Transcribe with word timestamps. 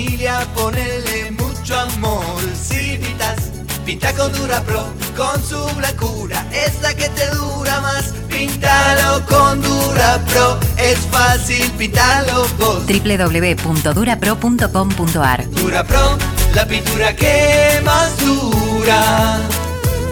familia, 0.00 0.46
ponele 0.54 1.30
mucho 1.32 1.78
amor. 1.78 2.40
Si 2.54 2.96
pintas, 2.98 3.50
pinta 3.84 4.14
con 4.14 4.32
Durapro, 4.32 4.94
con 5.16 5.44
su 5.44 5.62
blancura, 5.76 6.46
es 6.52 6.80
la 6.82 6.94
que 6.94 7.08
te 7.10 7.26
dura 7.34 7.80
más. 7.80 8.14
Pintalo 8.28 9.26
con 9.26 9.60
Durapro, 9.60 10.58
es 10.78 10.98
fácil, 11.10 11.70
pintalo 11.72 12.46
vos. 12.58 12.82
www.durapro.com.ar 12.86 15.50
Durapro, 15.50 16.16
la 16.54 16.64
pintura 16.66 17.14
que 17.14 17.82
más 17.84 18.16
dura, 18.18 19.38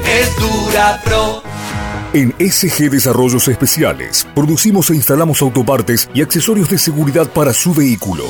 es 0.05 0.37
Durapro. 0.37 1.48
En 2.15 2.35
SG 2.39 2.89
Desarrollos 2.89 3.49
Especiales 3.49 4.27
producimos 4.35 4.89
e 4.89 4.95
instalamos 4.95 5.43
autopartes 5.43 6.09
y 6.15 6.23
accesorios 6.23 6.71
de 6.71 6.79
seguridad 6.79 7.29
para 7.29 7.53
su 7.53 7.75
vehículo. 7.75 8.25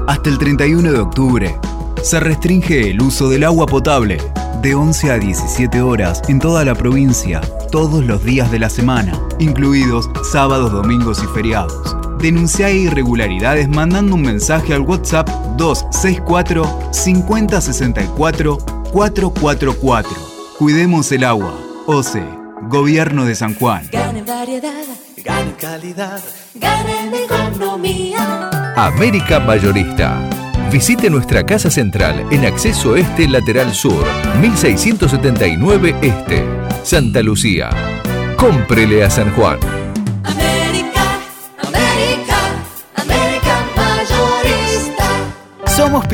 Hasta 0.08 0.30
el 0.30 0.38
31 0.38 0.92
de 0.92 1.00
octubre 1.00 1.56
se 2.04 2.20
restringe 2.20 2.92
el 2.92 3.02
uso 3.02 3.30
del 3.30 3.46
agua 3.46 3.66
potable 3.66 4.20
de 4.62 4.76
11 4.76 5.12
a 5.12 5.18
17 5.18 5.82
horas 5.82 6.22
en 6.28 6.38
toda 6.40 6.64
la 6.64 6.76
provincia, 6.76 7.42
todos 7.72 8.06
los 8.06 8.24
días 8.24 8.52
de 8.52 8.60
la 8.60 8.70
semana, 8.70 9.20
incluidos 9.40 10.12
sábados, 10.32 10.72
domingos 10.72 11.24
y 11.24 11.28
feriados. 11.34 12.03
Denuncia 12.24 12.72
irregularidades 12.72 13.68
mandando 13.68 14.16
un 14.16 14.22
mensaje 14.22 14.74
al 14.74 14.84
WhatsApp 14.84 15.28
264 15.58 16.94
5064 16.94 18.58
444. 18.94 20.10
Cuidemos 20.58 21.12
el 21.12 21.26
agua. 21.26 21.54
OCE, 21.86 22.24
Gobierno 22.70 23.26
de 23.26 23.36
San 23.36 23.56
Juan. 23.56 23.90
Gane 23.92 24.22
variedad, 24.22 24.86
Gane 25.22 25.52
calidad, 25.60 26.24
gane 26.56 27.08
en 27.08 27.14
economía. 27.14 28.50
América 28.78 29.42
Mayorista. 29.42 30.18
Visite 30.72 31.10
nuestra 31.10 31.46
casa 31.46 31.70
central 31.70 32.26
en 32.32 32.46
acceso 32.46 32.96
este 32.96 33.28
lateral 33.28 33.74
sur, 33.74 34.06
1679 34.40 35.98
este, 36.02 36.46
Santa 36.84 37.22
Lucía. 37.22 37.70
Cómprele 38.38 39.04
a 39.04 39.10
San 39.10 39.36
Juan. 39.36 39.83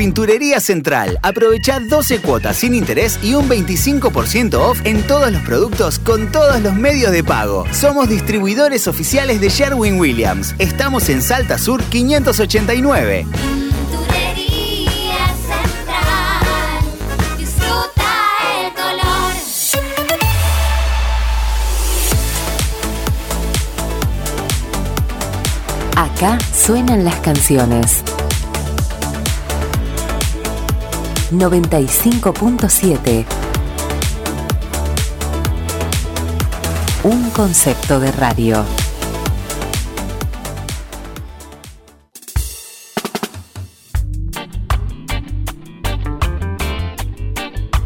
Pinturería 0.00 0.60
Central. 0.60 1.18
Aprovecha 1.22 1.78
12 1.78 2.20
cuotas 2.20 2.56
sin 2.56 2.74
interés 2.74 3.18
y 3.22 3.34
un 3.34 3.46
25% 3.50 4.54
off 4.54 4.80
en 4.84 5.06
todos 5.06 5.30
los 5.30 5.42
productos 5.42 5.98
con 5.98 6.32
todos 6.32 6.62
los 6.62 6.72
medios 6.72 7.12
de 7.12 7.22
pago. 7.22 7.66
Somos 7.70 8.08
distribuidores 8.08 8.88
oficiales 8.88 9.42
de 9.42 9.50
Sherwin 9.50 10.00
Williams. 10.00 10.54
Estamos 10.58 11.10
en 11.10 11.20
Salta 11.20 11.58
Sur 11.58 11.82
589. 11.82 13.26
Pinturería 13.30 15.26
Central. 15.44 16.46
Disfruta 17.36 18.10
el 18.56 18.72
color. 18.72 19.34
Acá 25.94 26.38
suenan 26.54 27.04
las 27.04 27.16
canciones. 27.16 28.02
95.7 31.30 33.24
Un 37.04 37.30
concepto 37.30 38.00
de 38.00 38.10
radio. 38.10 38.64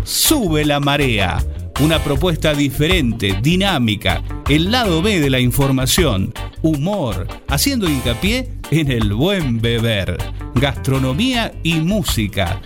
Sube 0.05 0.65
la 0.65 0.81
marea, 0.81 1.45
una 1.81 1.99
propuesta 2.03 2.55
diferente, 2.55 3.39
dinámica, 3.43 4.23
el 4.49 4.71
lado 4.71 5.03
B 5.03 5.21
de 5.21 5.29
la 5.29 5.41
información, 5.41 6.33
humor, 6.63 7.29
haciendo 7.49 7.91
hincapié 7.91 8.53
en 8.71 8.91
el 8.91 9.13
buen 9.13 9.61
beber, 9.61 10.17
gastronomía 10.55 11.53
y 11.63 11.75
música. 11.75 12.59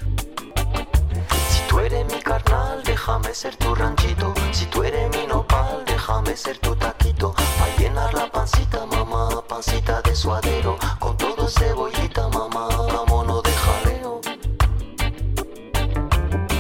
Déjame 3.09 3.35
ser 3.35 3.57
tu 3.57 3.75
ranchito. 3.75 4.35
Si 4.53 4.67
tú 4.67 4.83
eres 4.83 5.09
mi 5.17 5.27
nopal, 5.27 5.83
déjame 5.87 6.37
ser 6.37 6.59
tu 6.59 6.77
taquito. 6.77 7.33
Pa' 7.59 7.69
llenar 7.79 8.13
la 8.13 8.31
pancita, 8.31 8.85
mamá, 8.85 9.43
pancita 9.49 10.03
de 10.03 10.15
suadero. 10.15 10.77
Con 10.99 11.17
todo 11.17 11.49
cebollita, 11.49 12.29
mamá, 12.29 12.69
vámonos 12.69 13.43
de 13.43 13.53
jaleo. 13.65 14.21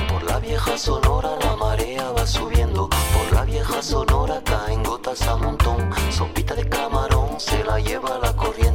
Por 0.08 0.22
la 0.22 0.38
vieja 0.38 0.78
sonora 0.78 1.36
la 1.42 1.54
marea 1.56 2.12
va 2.12 2.26
subiendo. 2.26 2.88
Por 2.88 3.32
la 3.34 3.44
vieja 3.44 3.82
sonora 3.82 4.40
caen 4.42 4.82
gotas 4.82 5.20
a 5.28 5.36
montón. 5.36 5.90
Sopita 6.10 6.54
de 6.54 6.66
camarón 6.66 7.38
se 7.38 7.62
la 7.62 7.78
lleva 7.78 8.18
la 8.22 8.34
corriente. 8.34 8.67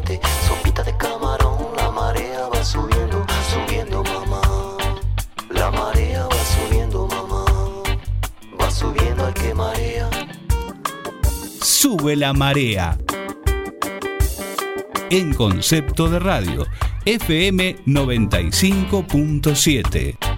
Sube 12.03 12.17
la 12.17 12.33
marea. 12.33 12.97
En 15.09 15.33
concepto 15.33 16.09
de 16.09 16.19
radio, 16.19 16.65
FM 17.05 17.77
95.7. 17.85 20.32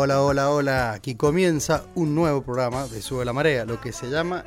Hola, 0.00 0.22
hola, 0.22 0.50
hola. 0.50 0.92
Aquí 0.92 1.16
comienza 1.16 1.82
un 1.96 2.14
nuevo 2.14 2.40
programa 2.42 2.86
de 2.86 3.02
Sube 3.02 3.24
la 3.24 3.32
Marea, 3.32 3.64
lo 3.64 3.80
que 3.80 3.92
se 3.92 4.08
llama 4.08 4.44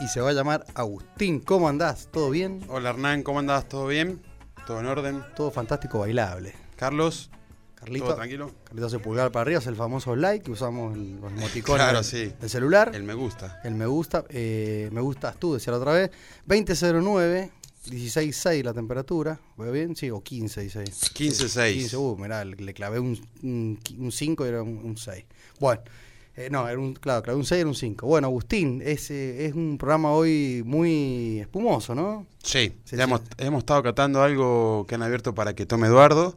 y 0.00 0.08
se 0.08 0.22
va 0.22 0.30
a 0.30 0.32
llamar 0.32 0.64
Agustín. 0.74 1.40
¿Cómo 1.40 1.68
andás? 1.68 2.08
¿Todo 2.10 2.30
bien? 2.30 2.64
Hola 2.70 2.88
Hernán, 2.88 3.22
¿cómo 3.22 3.40
andás? 3.40 3.68
¿Todo 3.68 3.86
bien? 3.86 4.22
¿Todo 4.66 4.80
en 4.80 4.86
orden? 4.86 5.22
Todo 5.36 5.50
fantástico, 5.50 5.98
bailable. 5.98 6.54
Carlos, 6.76 7.30
Carlito, 7.74 8.06
¿todo 8.06 8.14
tranquilo? 8.16 8.50
Carlito 8.64 8.86
hace 8.86 8.98
pulgar 8.98 9.30
para 9.30 9.42
arriba, 9.42 9.58
es 9.60 9.66
el 9.66 9.76
famoso 9.76 10.16
like 10.16 10.42
que 10.46 10.52
usamos 10.52 10.94
en 10.94 11.20
los 11.20 11.30
emoticones 11.32 11.82
Claro, 11.84 11.98
del, 11.98 12.04
sí. 12.06 12.32
del 12.40 12.48
celular. 12.48 12.92
El 12.94 13.02
me 13.02 13.12
gusta. 13.12 13.60
El 13.62 13.74
me 13.74 13.84
gusta, 13.84 14.24
eh, 14.30 14.88
me 14.90 15.02
gustas 15.02 15.36
tú, 15.36 15.52
decía 15.52 15.70
la 15.72 15.80
otra 15.80 15.92
vez. 15.92 16.12
2009 16.46 17.50
16.6 17.86 18.62
la 18.64 18.72
temperatura. 18.72 19.40
¿Veo 19.56 19.72
bien? 19.72 19.94
Sí, 19.96 20.10
o 20.10 20.22
15.6. 20.22 21.12
15.6. 21.14 21.72
15, 21.74 21.96
uh, 21.96 22.16
mirá, 22.16 22.44
le, 22.44 22.56
le 22.56 22.74
clavé 22.74 22.98
un, 22.98 23.18
un, 23.42 23.78
un 23.98 24.12
5 24.12 24.44
y 24.44 24.48
era 24.48 24.62
un, 24.62 24.78
un 24.78 24.96
6. 24.96 25.24
Bueno, 25.60 25.82
eh, 26.36 26.48
no, 26.50 26.68
era 26.68 26.78
un, 26.78 26.94
claro, 26.94 27.22
clavé 27.22 27.38
un 27.38 27.44
6 27.44 27.58
y 27.58 27.60
era 27.60 27.68
un 27.68 27.74
5. 27.74 28.06
Bueno, 28.06 28.26
Agustín, 28.28 28.82
es, 28.84 29.10
eh, 29.10 29.46
es 29.46 29.54
un 29.54 29.78
programa 29.78 30.12
hoy 30.12 30.62
muy 30.64 31.40
espumoso, 31.40 31.94
¿no? 31.94 32.26
Sí, 32.42 32.72
ya. 32.90 33.04
Hemos, 33.04 33.20
hemos 33.38 33.60
estado 33.60 33.82
catando 33.82 34.22
algo 34.22 34.84
que 34.88 34.94
han 34.96 35.02
abierto 35.02 35.34
para 35.34 35.54
que 35.54 35.66
tome 35.66 35.86
Eduardo, 35.86 36.36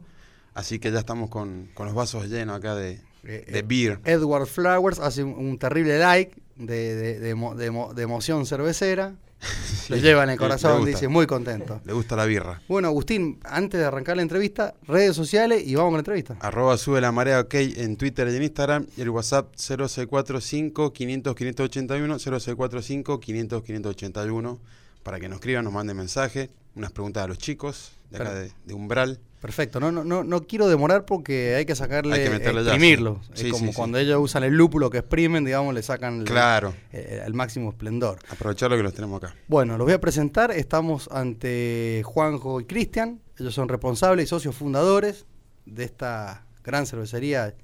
así 0.54 0.78
que 0.78 0.92
ya 0.92 1.00
estamos 1.00 1.30
con, 1.30 1.68
con 1.74 1.86
los 1.86 1.94
vasos 1.94 2.28
llenos 2.28 2.56
acá 2.56 2.74
de, 2.74 3.00
Eh, 3.24 3.44
de 3.50 3.58
eh, 3.58 3.62
beer. 3.66 4.00
Edward 4.04 4.46
Flowers 4.46 5.00
hace 5.00 5.24
un, 5.24 5.58
terrible 5.58 5.98
like 5.98 6.40
de, 6.56 6.94
de, 6.94 7.18
de, 7.18 7.86
de 7.94 8.02
emoción 8.02 8.46
cervecera. 8.46 9.14
Lo 9.88 9.96
lleva 9.96 10.24
en 10.24 10.30
el 10.30 10.38
corazón, 10.38 10.84
dice, 10.84 11.08
muy 11.08 11.26
contento. 11.26 11.80
Le 11.84 11.92
gusta 11.92 12.16
la 12.16 12.24
birra. 12.24 12.60
Bueno, 12.68 12.88
Agustín, 12.88 13.40
antes 13.44 13.80
de 13.80 13.86
arrancar 13.86 14.16
la 14.16 14.22
entrevista, 14.22 14.74
redes 14.86 15.16
sociales 15.16 15.62
y 15.66 15.74
vamos 15.74 15.90
con 15.90 15.94
la 15.94 16.00
entrevista. 16.00 16.36
Arroba 16.40 16.76
sube 16.76 17.00
la 17.00 17.12
marea 17.12 17.40
ok 17.40 17.54
en 17.54 17.96
Twitter 17.96 18.28
y 18.28 18.36
en 18.36 18.42
Instagram 18.42 18.86
y 18.96 19.00
el 19.00 19.10
WhatsApp 19.10 19.54
0645 19.56 20.92
500 20.92 21.34
581 21.34 22.18
0645 22.18 23.20
500 23.20 23.62
581 23.62 24.58
para 25.02 25.20
que 25.20 25.28
nos 25.28 25.36
escriban, 25.36 25.64
nos 25.64 25.72
manden 25.72 25.96
mensaje, 25.96 26.50
unas 26.74 26.92
preguntas 26.92 27.24
a 27.24 27.28
los 27.28 27.38
chicos 27.38 27.92
de 28.10 28.18
acá 28.18 28.34
de, 28.34 28.52
de 28.64 28.74
Umbral. 28.74 29.18
Perfecto, 29.40 29.78
no, 29.78 29.92
no, 29.92 30.02
no, 30.02 30.24
no 30.24 30.42
quiero 30.46 30.68
demorar 30.68 31.04
porque 31.04 31.54
hay 31.54 31.64
que 31.64 31.76
sacarle, 31.76 32.14
Hay 32.16 32.24
que 32.24 32.30
meterle 32.30 32.64
ya, 32.64 32.72
exprimirlo. 32.72 33.20
sí. 33.26 33.30
Es 33.34 33.40
Sí, 33.40 33.50
como 33.50 33.68
sí, 33.68 33.72
cuando 33.76 33.98
ellos 33.98 34.18
usan 34.20 34.42
el 34.42 34.54
lúpulo 34.54 34.90
que 34.90 34.98
exprimen, 34.98 35.44
digamos, 35.44 35.72
le 35.74 35.82
sacan 35.82 36.20
el, 36.20 36.24
Claro. 36.24 36.74
eh, 36.92 37.22
el 37.24 37.34
máximo 37.34 37.70
esplendor. 37.70 38.18
Aprovecharlo 38.30 38.76
que 38.76 38.82
los 38.82 38.94
tenemos 38.94 39.22
acá. 39.22 39.34
Bueno, 39.46 39.78
los 39.78 39.84
voy 39.84 39.94
a 39.94 40.00
presentar. 40.00 40.50
Estamos 40.50 41.08
ante 41.12 42.02
Juanjo 42.04 42.60
y 42.60 42.64
Cristian. 42.64 43.20
Ellos 43.38 43.54
son 43.54 43.68
responsables 43.68 44.24
y 44.24 44.26
socios 44.28 44.56
fundadores 44.56 45.24
de 45.66 45.84
esta 45.84 46.44
gran 46.64 46.86
cervecería 46.86 47.54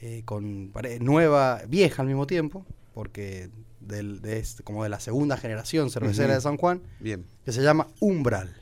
eh, 0.00 0.22
con 0.24 0.72
nueva, 1.00 1.60
vieja 1.68 2.00
al 2.02 2.08
mismo 2.08 2.26
tiempo, 2.26 2.64
porque 2.94 3.50
del, 3.80 4.22
de 4.22 4.42
como 4.64 4.82
de 4.82 4.88
la 4.88 4.98
segunda 5.00 5.36
generación 5.36 5.90
cervecera 5.90 6.34
de 6.34 6.40
San 6.40 6.56
Juan, 6.56 6.80
Bien. 7.00 7.26
que 7.44 7.52
se 7.52 7.62
llama 7.62 7.88
Umbral. 8.00 8.61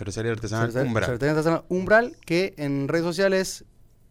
Cervecería 0.00 0.32
artesanal 0.32 0.70
Cervecería- 0.72 0.86
Umbral. 0.88 1.04
cervecería 1.04 1.30
artesanal 1.32 1.62
Umbral, 1.68 2.16
que 2.24 2.54
en 2.56 2.88
redes 2.88 3.04
sociales 3.04 3.64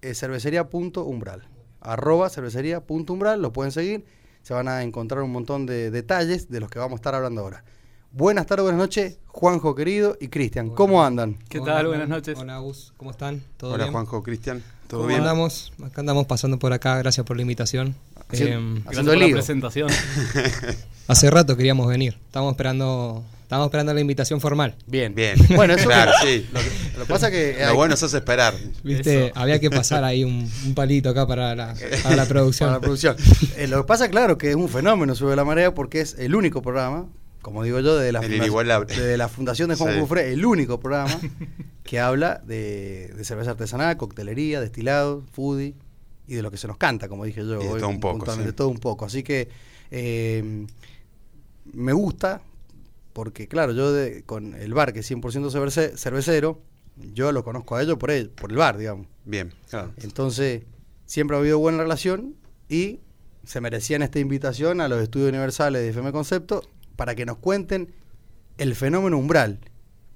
es 0.03 0.19
cervecería.umbral. 0.19 1.47
Arroba 1.81 2.29
cervecería.umbral, 2.29 3.41
lo 3.41 3.51
pueden 3.51 3.71
seguir. 3.71 4.05
Se 4.43 4.53
van 4.53 4.67
a 4.67 4.83
encontrar 4.83 5.23
un 5.23 5.31
montón 5.31 5.65
de 5.65 5.89
detalles 5.91 6.49
de 6.49 6.59
los 6.59 6.69
que 6.69 6.77
vamos 6.77 6.97
a 6.97 6.99
estar 6.99 7.15
hablando 7.15 7.41
ahora. 7.41 7.63
Buenas 8.11 8.45
tardes, 8.45 8.63
buenas 8.63 8.79
noches, 8.79 9.17
Juanjo 9.27 9.73
querido 9.75 10.15
y 10.21 10.27
Cristian. 10.29 10.69
¿Cómo 10.69 11.03
andan? 11.03 11.37
¿Qué 11.49 11.59
Hola, 11.59 11.73
tal? 11.73 11.87
Buenas 11.87 12.09
noches. 12.09 12.37
Hola, 12.39 12.57
Gus. 12.59 12.93
¿Cómo 12.97 13.09
están? 13.11 13.41
¿Todo 13.57 13.73
Hola 13.73 13.85
bien? 13.85 13.93
Juanjo, 13.93 14.21
Cristian. 14.23 14.63
¿Todo 14.87 15.01
¿Cómo 15.01 15.07
bien? 15.09 15.21
andamos? 15.21 15.73
Acá 15.83 16.01
andamos 16.01 16.25
pasando 16.27 16.57
por 16.59 16.71
acá. 16.73 16.97
Gracias 16.99 17.25
por 17.25 17.35
la 17.35 17.41
invitación. 17.43 17.95
Haciendo- 18.29 18.55
Em, 18.57 18.83
Gracias 18.83 19.05
por 19.05 19.13
el 19.15 19.19
la 19.19 19.27
presentación. 19.31 19.89
hace 21.07 21.29
rato 21.31 21.55
queríamos 21.57 21.87
venir. 21.87 22.17
Estábamos 22.25 22.53
esperando, 22.53 23.23
estábamos 23.49 23.69
esperando 23.69 23.95
la 23.95 23.99
invitación 24.01 24.39
formal. 24.39 24.75
Bien. 24.85 25.15
Bien. 25.15 25.35
Bueno, 25.55 25.73
eso 25.73 25.85
claro, 25.87 26.11
sí. 26.21 26.47
Lo 26.53 26.59
que, 26.59 26.69
lo 26.97 27.05
que 27.05 27.05
pasa 27.07 27.31
que 27.31 27.55
Lo 27.59 27.65
hay- 27.69 27.75
bueno 27.75 27.95
es 27.95 28.03
hace 28.03 28.17
esperar. 28.17 28.53
Viste, 28.83 29.25
Eso. 29.27 29.33
había 29.39 29.59
que 29.59 29.71
pasar 29.71 30.03
ahí 30.03 30.23
un, 30.23 30.47
un 30.67 30.75
palito 30.75 31.09
acá 31.09 31.25
para 31.25 31.55
la, 31.55 31.73
para 32.03 32.15
la 32.15 32.25
producción. 32.27 32.67
para 32.69 32.77
la 32.77 32.81
producción. 32.81 33.15
Eh, 33.57 33.67
lo 33.67 33.77
que 33.81 33.87
pasa, 33.87 34.07
claro, 34.07 34.37
que 34.37 34.51
es 34.51 34.55
un 34.55 34.69
fenómeno 34.69 35.15
sube 35.15 35.35
la 35.35 35.43
marea 35.45 35.73
porque 35.73 35.99
es 36.01 36.13
el 36.19 36.35
único 36.35 36.61
programa, 36.61 37.07
como 37.41 37.63
digo 37.63 37.79
yo, 37.79 37.97
de 37.97 38.11
la, 38.11 38.21
fundación, 38.21 38.85
de 38.87 39.17
la 39.17 39.27
fundación 39.27 39.69
de 39.69 39.75
Juan 39.75 39.93
Sí. 39.95 39.99
Cufré, 39.99 40.31
el 40.31 40.45
único 40.45 40.79
programa 40.79 41.19
que 41.83 41.99
habla 41.99 42.43
de, 42.45 43.07
de 43.17 43.23
cerveza 43.25 43.49
artesanal, 43.51 43.97
coctelería, 43.97 44.61
destilado, 44.61 45.23
foodie 45.31 45.73
y 46.27 46.35
de 46.35 46.43
lo 46.43 46.51
que 46.51 46.57
se 46.57 46.67
nos 46.67 46.77
canta, 46.77 47.07
como 47.09 47.25
dije 47.25 47.41
yo. 47.41 47.59
Y 47.59 47.63
de 47.65 47.69
hoy, 47.71 47.79
todo 47.79 47.89
un 47.89 47.99
poco, 47.99 48.31
sí. 48.31 48.41
todo 48.55 48.67
un 48.69 48.77
poco. 48.77 49.05
Así 49.05 49.23
que 49.23 49.49
eh, 49.89 50.67
me 51.73 51.93
gusta 51.93 52.41
porque, 53.19 53.49
claro, 53.49 53.73
yo 53.73 53.91
de- 53.91 54.23
con 54.23 54.53
el 54.55 54.73
bar, 54.73 54.93
que 54.93 54.99
es 55.01 55.05
100% 55.11 55.51
cervece- 55.51 55.97
cervecero, 55.97 56.61
yo 57.13 57.33
lo 57.33 57.43
conozco 57.43 57.75
a 57.75 57.81
ellos 57.83 57.97
por, 57.97 58.11
el, 58.11 58.29
por 58.29 58.49
el 58.49 58.55
bar, 58.55 58.77
digamos. 58.77 59.07
Bien, 59.25 59.53
claro. 59.69 59.91
Entonces, 59.97 60.63
siempre 61.05 61.35
ha 61.35 61.41
habido 61.41 61.59
buena 61.59 61.79
relación 61.83 62.35
y 62.69 63.01
se 63.43 63.59
merecían 63.59 64.03
esta 64.03 64.19
invitación 64.19 64.79
a 64.79 64.87
los 64.87 65.01
estudios 65.03 65.27
universales 65.27 65.81
de 65.81 65.89
FM 65.89 66.13
Concepto 66.13 66.61
para 66.95 67.13
que 67.13 67.25
nos 67.25 67.35
cuenten 67.39 67.93
el 68.57 68.73
fenómeno 68.73 69.17
umbral. 69.17 69.59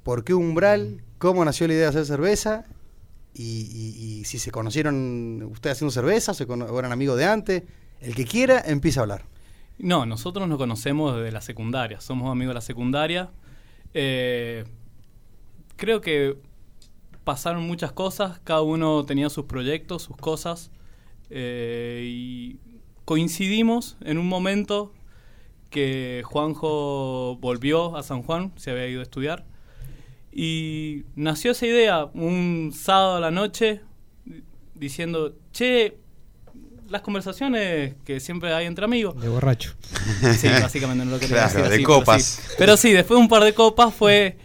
¿Por 0.04 0.24
qué 0.24 0.34
umbral? 0.34 1.04
¿Cómo 1.18 1.44
nació 1.44 1.68
la 1.68 1.74
idea 1.74 1.84
de 1.84 1.90
hacer 1.90 2.06
cerveza? 2.06 2.64
Y, 3.34 3.68
y- 3.70 4.20
y 4.22 4.24
si 4.24 4.40
se 4.40 4.50
conocieron 4.50 5.44
ustedes 5.52 5.76
haciendo 5.76 5.92
cerveza, 5.92 6.34
se 6.34 6.46
o 6.46 6.80
eran 6.80 6.94
amigos 6.94 7.18
de 7.18 7.26
antes. 7.26 7.64
El 8.00 8.16
que 8.16 8.24
quiera 8.24 8.64
empieza 8.66 9.02
a 9.02 9.04
hablar. 9.04 9.26
No, 9.78 10.06
nosotros 10.06 10.48
nos 10.48 10.58
conocemos 10.58 11.16
desde 11.16 11.32
la 11.32 11.42
secundaria. 11.42 12.00
Somos 12.00 12.32
amigos 12.32 12.52
de 12.52 12.56
la 12.56 12.62
secundaria. 12.62 13.30
Eh, 13.94 14.66
creo 15.76 16.02
que 16.02 16.38
pasaron 17.24 17.66
muchas 17.68 17.92
cosas. 17.92 18.40
Cada 18.44 18.62
uno 18.62 19.06
tenía 19.06 19.30
sus 19.30 19.46
proyectos, 19.46 20.04
sus 20.04 20.18
cosas. 20.18 20.72
eh, 21.30 22.04
y 22.06 22.58
coincidimos 23.06 23.98
en 24.02 24.18
un 24.18 24.28
momento 24.28 24.94
que 25.70 26.22
Juanjo 26.26 27.38
volvió 27.42 27.98
a 27.98 28.04
San 28.04 28.22
Juan, 28.22 28.54
se 28.56 28.72
había 28.72 28.88
ido 28.88 29.00
a 29.00 29.04
estudiar. 29.04 29.46
Y 30.32 31.04
nació 31.16 31.52
esa 31.52 31.66
idea 31.66 32.06
un 32.14 32.72
sábado 32.74 33.16
a 33.16 33.20
la 33.20 33.32
noche 33.32 33.82
diciendo, 34.76 35.36
che, 35.52 35.98
las 36.90 37.02
conversaciones 37.02 37.96
que 38.06 38.20
siempre 38.20 38.54
hay 38.54 38.66
entre 38.66 38.86
amigos. 38.86 39.20
De 39.22 39.30
borracho. 39.30 39.74
Sí, 40.38 40.48
básicamente 40.62 41.04
no 41.06 41.12
lo 41.12 41.20
quería 41.20 41.36
Claro, 41.38 41.54
decir 41.54 41.70
de 41.70 41.76
así, 41.76 41.84
copas. 41.84 42.40
Pero 42.40 42.48
sí. 42.48 42.56
Pero 42.58 42.78
sí, 42.78 42.92
después 42.92 43.18
de 43.18 43.22
un 43.22 43.30
par 43.30 43.44
de 43.44 43.54
copas 43.54 43.94
fue, 43.94 44.38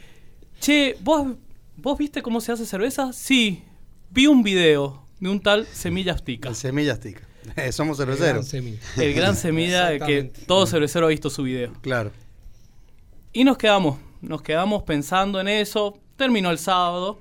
che, 0.61 0.96
¿vos, 1.00 1.26
¿vos 1.76 1.99
viste 1.99 2.23
cómo 2.23 2.40
se 2.40 2.52
hace 2.52 2.64
cerveza? 2.67 3.12
Sí, 3.12 3.62
vi 4.11 4.26
un 4.26 4.43
video 4.43 5.05
de 5.20 5.29
un 5.29 5.40
tal 5.40 5.67
Semilla 5.67 6.12
Aztica. 6.14 6.49
El 6.49 6.55
semillas 6.55 7.00
tica. 7.00 7.23
Somos 7.73 7.99
Gran 7.99 8.17
cerveceros. 8.17 8.46
semilla. 8.49 8.79
El 8.96 9.14
gran 9.14 9.37
Semilla 9.37 9.99
que 9.99 10.25
todo 10.46 10.67
cervecero 10.67 11.06
ha 11.06 11.08
visto 11.08 11.31
su 11.31 11.43
video. 11.43 11.73
Claro. 11.81 12.12
Y 13.32 13.44
nos 13.44 13.56
quedamos, 13.58 13.99
nos 14.20 14.43
quedamos 14.43 14.82
pensando 14.84 15.41
en 15.41 15.49
eso. 15.49 15.99
Terminó 16.17 16.50
el 16.50 16.58
sábado. 16.58 17.20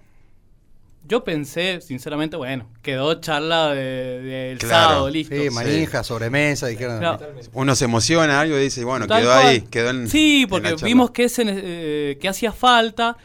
Yo 1.08 1.24
pensé, 1.24 1.80
sinceramente, 1.82 2.36
bueno, 2.36 2.68
quedó 2.82 3.16
charla 3.22 3.74
de- 3.74 4.22
del 4.22 4.58
Claro. 4.58 4.74
sábado, 4.90 5.10
listo. 5.10 5.36
Sí, 5.36 5.50
manija, 5.50 6.04
sobremesa, 6.04 6.68
dijeron. 6.68 7.00
Claro. 7.00 7.20
Uno 7.54 7.76
se 7.76 7.86
emociona 7.86 8.42
algo 8.42 8.58
y 8.58 8.62
dice, 8.64 8.84
bueno, 8.84 9.08
Tal 9.08 9.22
quedó 9.22 9.32
cual. 9.32 9.46
ahí, 9.48 9.62
quedó 9.62 9.90
en 9.92 10.08
Sí, 10.10 10.42
en 10.44 10.50
porque 10.50 10.72
la 10.72 10.76
vimos 10.76 11.12
que, 11.12 11.24
ese, 11.26 11.44
eh, 11.48 12.18
que 12.20 12.28
hacía 12.28 12.52
falta. 12.52 13.16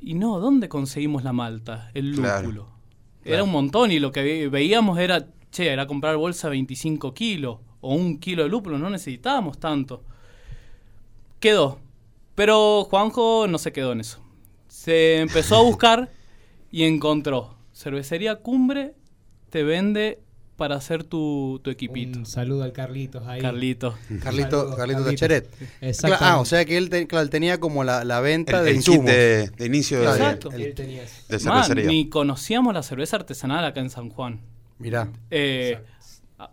Y 0.00 0.14
no, 0.14 0.38
¿dónde 0.40 0.68
conseguimos 0.68 1.24
la 1.24 1.32
malta? 1.32 1.90
El 1.94 2.10
lúpulo. 2.10 2.22
claro. 2.28 2.68
Era 3.24 3.42
un 3.44 3.50
montón 3.52 3.90
y 3.92 3.98
lo 4.00 4.10
que 4.10 4.22
ve- 4.22 4.48
veíamos 4.48 4.98
era, 4.98 5.26
che, 5.50 5.72
era 5.72 5.86
comprar 5.86 6.16
bolsa 6.16 6.48
25 6.48 7.14
kilos 7.14 7.58
o 7.80 7.94
un 7.94 8.18
kilo 8.18 8.42
de 8.42 8.48
lúpulo, 8.48 8.78
no 8.78 8.90
necesitábamos 8.90 9.58
tanto. 9.58 10.02
Quedó. 11.40 11.78
Pero 12.34 12.84
Juanjo 12.90 13.46
no 13.48 13.58
se 13.58 13.72
quedó 13.72 13.92
en 13.92 14.00
eso. 14.00 14.20
Se 14.68 15.18
empezó 15.20 15.56
a 15.56 15.62
buscar 15.62 16.10
y 16.72 16.82
encontró. 16.84 17.54
Cervecería 17.72 18.36
Cumbre 18.36 18.94
te 19.50 19.62
vende 19.62 20.18
para 20.56 20.76
hacer 20.76 21.02
tu, 21.04 21.60
tu 21.64 21.70
equipito. 21.70 22.18
Un 22.18 22.26
saludo 22.26 22.62
al 22.62 22.72
Carlitos 22.72 23.26
ahí. 23.26 23.40
Carlito. 23.40 23.94
Carlito, 24.22 24.74
Carlito 24.76 24.76
Carlitos. 24.76 25.04
Tacheret. 25.06 25.48
Ah, 26.20 26.38
o 26.40 26.44
sea 26.44 26.64
que 26.64 26.76
él, 26.76 26.88
te- 26.90 27.06
claro, 27.06 27.22
él 27.24 27.30
tenía 27.30 27.58
como 27.58 27.82
la, 27.84 28.04
la 28.04 28.20
venta 28.20 28.58
el, 28.58 28.64
de 28.64 28.70
el 28.70 28.76
kit 28.78 28.88
insumos. 28.88 29.06
de, 29.06 29.50
de 29.50 29.66
inicio 29.66 30.00
de, 30.00 30.06
Exacto. 30.06 30.50
el- 30.52 30.60
Él 30.62 30.74
tenía 30.74 31.02
eso. 31.02 31.14
de 31.28 31.38
Man, 31.44 31.64
cervecería. 31.64 31.90
ni 31.90 32.08
conocíamos 32.08 32.74
la 32.74 32.82
cerveza 32.82 33.16
artesanal 33.16 33.64
acá 33.64 33.80
en 33.80 33.90
San 33.90 34.10
Juan. 34.10 34.40
Mirá. 34.78 35.08
Eh, 35.30 35.78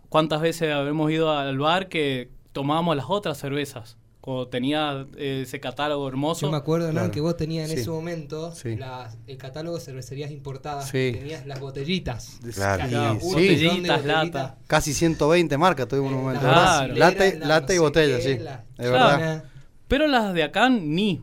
¿Cuántas 0.08 0.40
veces 0.40 0.72
habremos 0.72 1.10
ido 1.10 1.30
al 1.36 1.58
bar 1.58 1.88
que 1.88 2.30
tomábamos 2.52 2.96
las 2.96 3.06
otras 3.08 3.38
cervezas? 3.38 3.96
Cuando 4.20 4.48
tenía 4.48 5.06
eh, 5.16 5.42
ese 5.44 5.60
catálogo 5.60 6.06
hermoso. 6.06 6.42
Yo 6.46 6.50
me 6.50 6.58
acuerdo, 6.58 6.88
¿no? 6.88 6.92
Claro. 6.92 7.10
Que 7.10 7.20
vos 7.22 7.36
tenías 7.38 7.70
en 7.70 7.76
Sí. 7.76 7.80
ese 7.82 7.90
momento 7.90 8.52
Sí. 8.54 8.76
las- 8.76 9.16
el 9.26 9.38
catálogo 9.38 9.78
de 9.78 9.82
cervecerías 9.82 10.30
importadas. 10.30 10.88
Sí. 10.90 11.12
Tenías 11.14 11.46
las 11.46 11.58
botellitas. 11.58 12.38
Claro. 12.54 12.86
Claro, 12.88 13.18
botellitas, 13.20 14.04
lata. 14.04 14.58
Casi 14.66 14.92
120 14.92 15.56
marcas 15.56 15.88
tuvimos 15.88 16.10
en 16.12 16.18
un 16.18 16.24
momento. 16.24 16.42
Claro. 16.46 16.94
Late, 16.94 17.38
la 17.38 17.46
late 17.46 17.74
y 17.74 17.76
no 17.76 17.76
sé 17.76 17.78
botella, 17.80 18.20
sí. 18.20 18.38
la- 18.38 18.64
Es 18.76 18.88
Claro. 18.88 19.18
verdad. 19.18 19.44
Pero 19.88 20.06
las 20.06 20.34
de 20.34 20.42
acá 20.42 20.68
ni. 20.68 21.22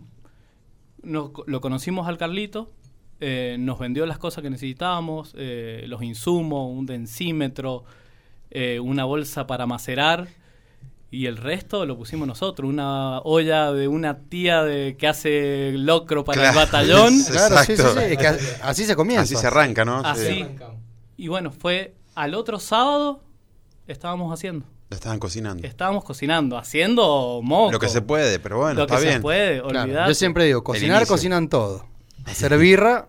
Nos- 1.04 1.32
lo 1.46 1.62
conocimos 1.62 2.08
al 2.08 2.18
Carlito. 2.18 2.72
eh, 3.20 3.56
nos 3.60 3.80
vendió 3.80 4.06
las 4.06 4.20
cosas 4.20 4.44
que 4.44 4.50
necesitábamos, 4.52 5.34
eh, 5.38 5.86
los 5.88 6.04
insumos, 6.04 6.70
un 6.72 6.86
densímetro, 6.86 7.84
eh, 8.52 8.80
una 8.80 9.06
bolsa 9.06 9.48
para 9.48 9.66
macerar. 9.66 10.28
Y 11.10 11.26
el 11.28 11.38
resto 11.38 11.86
lo 11.86 11.98
pusimos 11.98 12.28
nosotros, 12.28 12.70
una 12.70 13.20
olla 13.22 13.72
de 13.72 13.88
una 13.88 14.20
tía 14.20 14.64
de 14.64 14.98
que 14.98 15.08
hace 15.08 15.72
locro 15.74 16.24
para 16.26 16.50
el 16.50 16.56
batallón. 16.56 17.14
Claro, 17.32 17.58
sí, 17.64 17.78
sí, 17.78 17.84
sí, 17.84 18.00
es 18.10 18.18
que 18.18 18.28
así 18.62 18.84
se 18.86 18.96
comienza. 18.96 19.24
Así 19.24 19.36
se 19.38 19.48
arranca, 19.48 19.86
¿no? 19.86 20.00
Así. 20.00 20.26
Sí. 20.28 20.46
Y 21.16 21.30
bueno, 21.30 21.52
fue 21.52 21.96
al 22.16 22.34
otro 22.36 22.60
sábado 22.60 23.24
estábamos 23.88 24.34
haciendo. 24.34 24.66
Lo 24.90 24.96
estaban 24.96 25.20
cocinando. 25.20 25.66
Estábamos 25.68 26.04
cocinando, 26.04 26.58
haciendo 26.58 27.40
moco. 27.44 27.72
Lo 27.72 27.80
que 27.80 27.90
se 27.90 28.02
puede, 28.02 28.40
pero 28.40 28.58
bueno, 28.58 28.74
Lo 28.76 28.82
está 28.84 28.96
que 28.96 29.02
se 29.02 29.08
bien. 29.10 29.22
puede, 29.22 29.62
Claro, 29.62 30.08
yo 30.10 30.14
siempre 30.14 30.46
digo, 30.46 30.64
cocinar, 30.64 31.08
cocinan 31.08 31.48
todo. 31.50 31.86
Hacer 32.26 32.58
birra, 32.58 33.08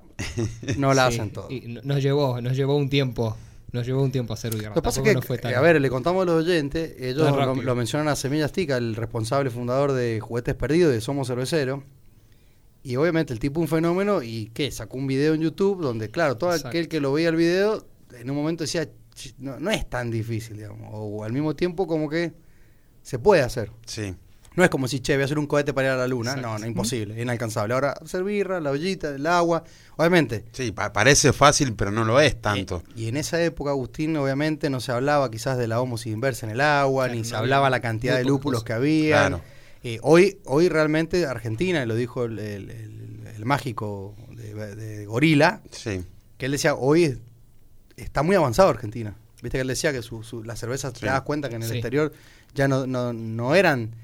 no 0.77 0.95
la 0.95 1.09
Sí, 1.11 1.15
hacen 1.19 1.33
todo. 1.33 1.49
y 1.51 1.63
no- 1.63 1.81
nos 1.83 2.03
llevó, 2.03 2.41
nos 2.41 2.57
llevó 2.57 2.77
un 2.77 2.89
tiempo. 2.89 3.37
Nos 3.73 3.87
llevó 3.87 4.03
un 4.03 4.11
tiempo 4.11 4.33
hacer 4.33 4.55
birra. 4.55 4.71
Lo 4.71 4.75
que 4.77 4.83
pasa 4.83 5.01
es 5.01 5.05
que, 5.09 5.15
no 5.15 5.23
fue 5.23 5.37
tan- 5.39 5.55
a 5.55 5.61
ver, 5.61 5.81
le 5.81 5.91
contamos 5.91 6.23
a 6.23 6.25
los 6.27 6.45
oyentes, 6.45 6.95
ellos 6.99 7.27
Tan 7.37 7.65
lo, 7.65 7.75
mencionan 7.77 8.09
a 8.09 8.17
Semillas 8.17 8.51
Tica, 8.53 8.77
el 8.79 8.97
responsable 8.97 9.51
fundador 9.51 9.93
de 9.93 10.21
Juguetes 10.21 10.55
Perdidos 10.55 10.93
de 10.93 11.01
Somos 11.01 11.29
Cervecero. 11.29 11.85
Y 12.83 12.97
obviamente 12.97 13.33
el 13.35 13.39
tipo 13.41 13.61
un 13.61 13.69
fenómeno 13.69 14.23
y 14.23 14.47
que 14.55 14.71
sacó 14.71 14.97
un 14.97 15.07
video 15.07 15.35
en 15.35 15.43
YouTube 15.43 15.83
donde, 15.83 16.11
claro, 16.11 16.37
todo 16.39 16.51
Exacto. 16.51 16.69
aquel 16.69 16.89
que 16.89 17.01
lo 17.01 17.13
veía 17.13 17.29
el 17.29 17.37
video 17.37 17.85
en 18.19 18.31
un 18.31 18.37
momento 18.37 18.65
decía, 18.65 18.89
"Ch, 19.15 19.35
no, 19.39 19.59
no 19.61 19.71
es 19.71 19.89
tan 19.91 20.11
difícil, 20.11 20.57
digamos. 20.57 20.89
O 20.93 21.25
al 21.25 21.33
mismo 21.33 21.55
tiempo 21.55 21.87
como 21.87 22.09
que 22.09 22.33
se 23.03 23.19
puede 23.19 23.43
hacer. 23.43 23.71
Sí. 23.85 24.15
No 24.59 24.65
es 24.65 24.71
como 24.71 24.89
si, 24.89 24.99
che, 25.01 25.15
voy 25.15 25.23
a 25.23 25.25
hacer 25.27 25.39
un 25.39 25.47
cohete 25.47 25.73
para 25.73 25.87
ir 25.89 25.93
a 25.93 25.97
la 25.97 26.09
luna. 26.09 26.33
Exacto. 26.33 26.49
No, 26.49 26.59
no, 26.59 26.67
imposible, 26.67 27.23
inalcanzable. 27.23 27.73
Ahora, 27.75 27.93
hacer 27.93 28.25
birra, 28.25 28.61
la 28.61 28.71
ollita, 28.73 29.09
el 29.15 29.25
agua. 29.27 29.63
Obviamente, 29.97 30.45
Sí, 30.53 30.73
pa- 30.73 30.93
parece 30.93 31.33
fácil, 31.33 31.75
pero 31.75 31.91
no 31.93 32.05
lo 32.05 32.21
es 32.21 32.41
tanto. 32.41 32.83
y 32.97 33.07
en 33.09 33.17
esa 33.17 33.41
época, 33.43 33.71
Agustín, 33.71 34.17
obviamente 34.17 34.69
no 34.69 34.81
se 34.81 34.91
hablaba 34.93 35.31
quizás 35.31 35.57
de 35.59 35.69
la 35.69 35.81
homosis 35.81 36.13
inversa 36.13 36.45
en 36.47 36.53
el 36.53 36.61
agua, 36.61 37.05
Claro, 37.05 37.15
ni 37.15 37.21
no 37.21 37.25
se 37.25 37.31
había 37.37 37.39
hablaba 37.45 37.71
la 37.71 37.81
cantidad 37.81 38.17
de 38.17 38.25
lúpulos 38.25 38.65
que 38.65 38.73
había. 38.73 39.29
Claro. 39.29 39.41
hoy, 40.03 40.39
hoy 40.45 40.69
realmente 40.69 41.25
Argentina, 41.25 41.83
y 41.83 41.87
lo 41.87 41.95
dijo 41.95 42.25
el, 42.25 42.39
el- 42.41 42.71
el- 42.71 43.27
el 43.37 43.45
mágico 43.45 44.17
de, 44.33 44.75
de 44.75 45.07
Gorila, 45.07 45.63
Sí. 45.71 46.03
que 46.37 46.47
él 46.47 46.53
decía, 46.53 46.75
hoy 46.75 47.05
es- 47.05 47.19
está 47.97 48.23
muy 48.25 48.35
avanzado 48.35 48.69
Argentina. 48.71 49.15
Viste 49.41 49.57
que 49.59 49.63
él 49.63 49.69
decía 49.69 49.93
que 49.93 50.03
su, 50.03 50.25
su- 50.25 50.43
las 50.43 50.59
cervezas, 50.59 50.93
Sí. 50.95 51.01
te 51.03 51.07
das 51.07 51.23
cuenta 51.23 51.49
que 51.49 51.55
en 51.55 51.63
el 51.63 51.69
Sí. 51.69 51.75
exterior 51.77 52.13
ya 52.55 52.67
no, 52.67 52.87
no, 52.89 53.13
no 53.13 53.55
eran 53.55 53.95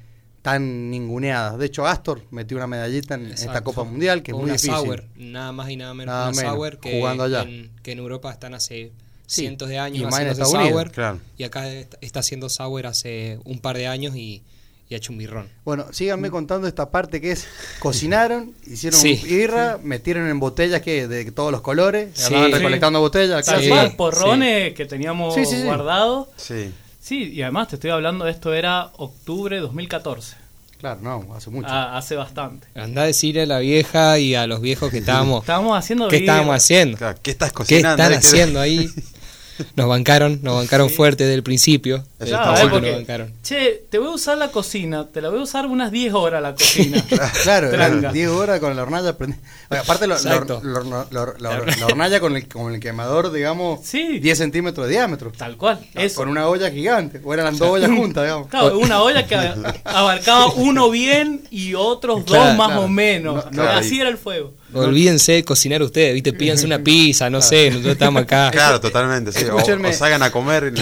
tan 0.44 0.90
ninguneadas. 0.90 1.56
De 1.58 1.64
hecho, 1.64 1.86
Astor 1.86 2.20
metió 2.30 2.58
una 2.58 2.66
medallita 2.66 3.14
en 3.14 3.28
esta 3.30 3.46
Exacto. 3.46 3.64
Copa 3.72 3.84
Mundial, 3.84 4.22
que 4.22 4.32
es 4.32 4.34
muy 4.36 4.44
una 4.44 4.52
difícil. 4.52 4.74
sour, 4.74 5.04
nada 5.16 5.52
más 5.52 5.70
y 5.70 5.76
nada 5.76 5.94
menos 5.94 6.12
Nada 6.12 6.26
que 6.30 6.32
una 6.32 6.42
menos, 6.42 6.54
sour 6.56 6.80
que, 6.80 6.98
jugando 7.00 7.24
allá. 7.24 7.42
En, 7.44 7.70
que 7.82 7.92
en 7.92 7.98
Europa 7.98 8.30
están 8.30 8.52
hace 8.52 8.92
Sí, 9.26 9.40
cientos 9.40 9.70
de 9.70 9.76
y 9.76 9.78
años 9.78 10.10
más 10.10 10.20
en 10.20 10.28
Estados 10.28 10.52
Unidos, 10.52 10.90
claro. 10.92 11.18
y 11.38 11.44
acá 11.44 11.66
est- 11.72 11.94
está 12.02 12.20
haciendo 12.20 12.50
sour 12.50 12.86
hace 12.86 13.38
un 13.46 13.58
par 13.58 13.78
de 13.78 13.86
años 13.86 14.14
y, 14.16 14.42
y 14.90 14.94
ha 14.94 14.98
hecho 14.98 15.12
un 15.12 15.18
birrón. 15.18 15.48
Bueno, 15.64 15.86
síganme 15.92 16.28
contando 16.30 16.68
esta 16.68 16.90
parte 16.90 17.22
que 17.22 17.32
es 17.32 17.46
cocinaron, 17.80 18.52
hicieron 18.66 19.00
Sí. 19.00 19.18
birra, 19.24 19.78
metieron 19.82 20.28
en 20.28 20.38
botellas 20.40 20.82
que 20.82 21.08
de 21.08 21.24
todos 21.32 21.52
los 21.52 21.62
colores, 21.62 22.10
Sí. 22.12 22.26
andaban 22.26 22.50
Sí. 22.50 22.56
recolectando 22.58 23.00
botellas, 23.00 23.48
porrones 23.96 24.74
que 24.74 24.84
teníamos 24.84 25.34
Sí, 25.34 25.46
sí, 25.46 25.56
sí. 25.56 25.62
guardados. 25.64 26.28
Sí. 26.36 26.70
Sí, 27.04 27.32
y 27.34 27.42
además 27.42 27.68
te 27.68 27.75
estoy 27.76 27.90
hablando, 27.90 28.26
esto 28.26 28.54
era 28.54 28.87
octubre 28.96 29.56
de 29.56 29.61
2014. 29.61 30.37
Claro, 30.80 31.00
no, 31.02 31.34
hace 31.34 31.50
mucho. 31.50 31.68
Ah, 31.70 31.99
hace 31.99 32.16
bastante. 32.16 32.66
Anda 32.75 33.02
a 33.02 33.04
decirle 33.06 33.42
a 33.42 33.46
la 33.46 33.58
vieja 33.58 34.18
y 34.18 34.34
a 34.34 34.46
los 34.46 34.62
viejos 34.62 34.90
que 34.90 34.99
estábamos. 34.99 35.40
Estábamos 35.42 35.76
haciendo 35.78 36.08
¿Qué 36.08 36.16
estábamos 36.16 36.56
haciendo? 36.56 36.96
Claro, 36.96 37.18
¿Qué 37.23 37.30
estás 37.30 37.50
¿Qué 37.50 37.54
cocinando? 37.56 38.02
están 38.02 38.12
Ahí 38.14 38.20
que- 38.20 38.26
haciendo 38.26 38.61
ahí? 38.61 38.90
Nos 39.76 39.87
bancaron, 39.87 40.40
nos 40.42 40.56
bancaron 40.56 40.88
fuerte 40.90 41.23
desde 41.25 41.34
el 41.37 41.42
principio. 41.44 42.02
Claro, 42.28 42.56
eh, 42.56 42.68
porque, 42.70 43.26
che, 43.42 43.84
te 43.90 43.98
voy 43.98 44.08
a 44.08 44.10
usar 44.12 44.38
la 44.38 44.48
cocina, 44.48 45.06
te 45.12 45.20
la 45.20 45.28
voy 45.30 45.40
a 45.40 45.42
usar 45.42 45.66
unas 45.66 45.90
10 45.90 46.12
horas 46.14 46.42
la 46.42 46.52
cocina. 46.54 47.02
Claro, 47.42 47.68
eran 47.68 47.90
Tranca. 48.00 48.12
10 48.12 48.28
horas 48.30 48.60
con 48.60 48.74
la 48.76 48.82
hornalla. 48.82 49.16
Oye, 49.18 49.80
aparte, 49.80 50.06
lo- 50.06 50.14
lo- 50.14 50.20
Exacto. 50.20 50.60
lo- 50.62 50.82
lo- 50.84 51.06
lo- 51.10 51.26
lo- 51.38 51.64
la 51.66 51.86
hornalla 51.86 52.20
con 52.20 52.36
el, 52.36 52.48
con 52.48 52.72
el 52.74 52.80
quemador, 52.80 53.32
digamos, 53.32 53.80
Sí. 53.84 54.18
10 54.18 54.38
centímetros 54.38 54.86
de 54.86 54.92
diámetro. 54.92 55.32
Tal 55.36 55.56
cual, 55.56 55.78
eso. 55.94 56.16
Con 56.16 56.28
una 56.28 56.48
olla 56.48 56.70
gigante. 56.70 57.20
O 57.24 57.32
eran 57.34 57.56
dos 57.58 57.68
ollas 57.70 57.90
juntas, 57.96 58.24
digamos. 58.24 58.48
Claro, 58.48 58.78
una 58.78 59.02
olla 59.02 59.26
que 59.26 59.36
abarcaba 59.84 60.46
uno 60.54 60.90
bien 60.90 61.42
y 61.50 61.74
otros 61.74 62.24
dos 62.24 62.36
Claro, 62.36 62.54
más 62.56 62.68
claro. 62.68 62.82
o 62.82 62.88
menos. 62.88 63.44
No, 63.50 63.62
no, 63.64 63.70
Así 63.70 64.00
era 64.00 64.08
el 64.10 64.18
fuego. 64.18 64.52
Olvídense 64.72 65.30
de 65.32 65.44
cocinar 65.44 65.80
ustedes, 65.82 66.14
¿viste? 66.14 66.32
Pídanse 66.32 66.66
una 66.66 66.80
pizza, 66.80 67.30
no 67.30 67.40
sé, 67.40 67.70
nosotros 67.70 67.92
estamos 67.92 68.22
acá. 68.24 68.50
Claro, 68.50 68.80
totalmente. 68.80 69.30
Sí. 69.30 69.44
O, 69.44 69.56
Escúchenme. 69.58 69.90
o 69.90 69.92
salgan 69.92 70.20
a 70.24 70.32
comer. 70.32 70.72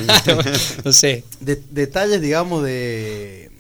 No 0.83 0.93
sé. 0.93 1.25
De- 1.41 1.63
detalles, 1.71 2.21
digamos, 2.21 2.63
de, 2.63 3.51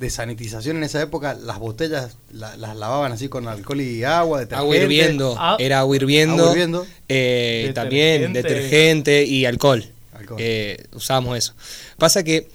de 0.00 0.10
sanitización 0.10 0.76
en 0.78 0.84
esa 0.84 1.00
época, 1.02 1.34
las 1.34 1.58
botellas 1.58 2.16
la- 2.32 2.56
las 2.56 2.76
lavaban 2.76 3.12
así 3.12 3.28
con 3.28 3.46
alcohol 3.48 3.80
y 3.80 4.04
agua, 4.04 4.40
detergente. 4.40 4.60
Agua 4.64 4.76
hirviendo, 4.76 5.36
Ah. 5.38 5.56
era 5.60 5.80
agua 5.80 5.96
hirviendo, 5.96 6.42
Agua 6.42 6.50
hirviendo. 6.52 6.86
eh, 7.08 7.72
también 7.74 8.32
Detergente. 8.32 8.54
detergente 8.54 9.24
y 9.24 9.44
alcohol. 9.44 9.84
Alcohol. 10.16 10.38
Eh, 10.40 10.84
usábamos 10.94 11.38
eso. 11.38 11.54
Pasa 11.96 12.22
que, 12.24 12.48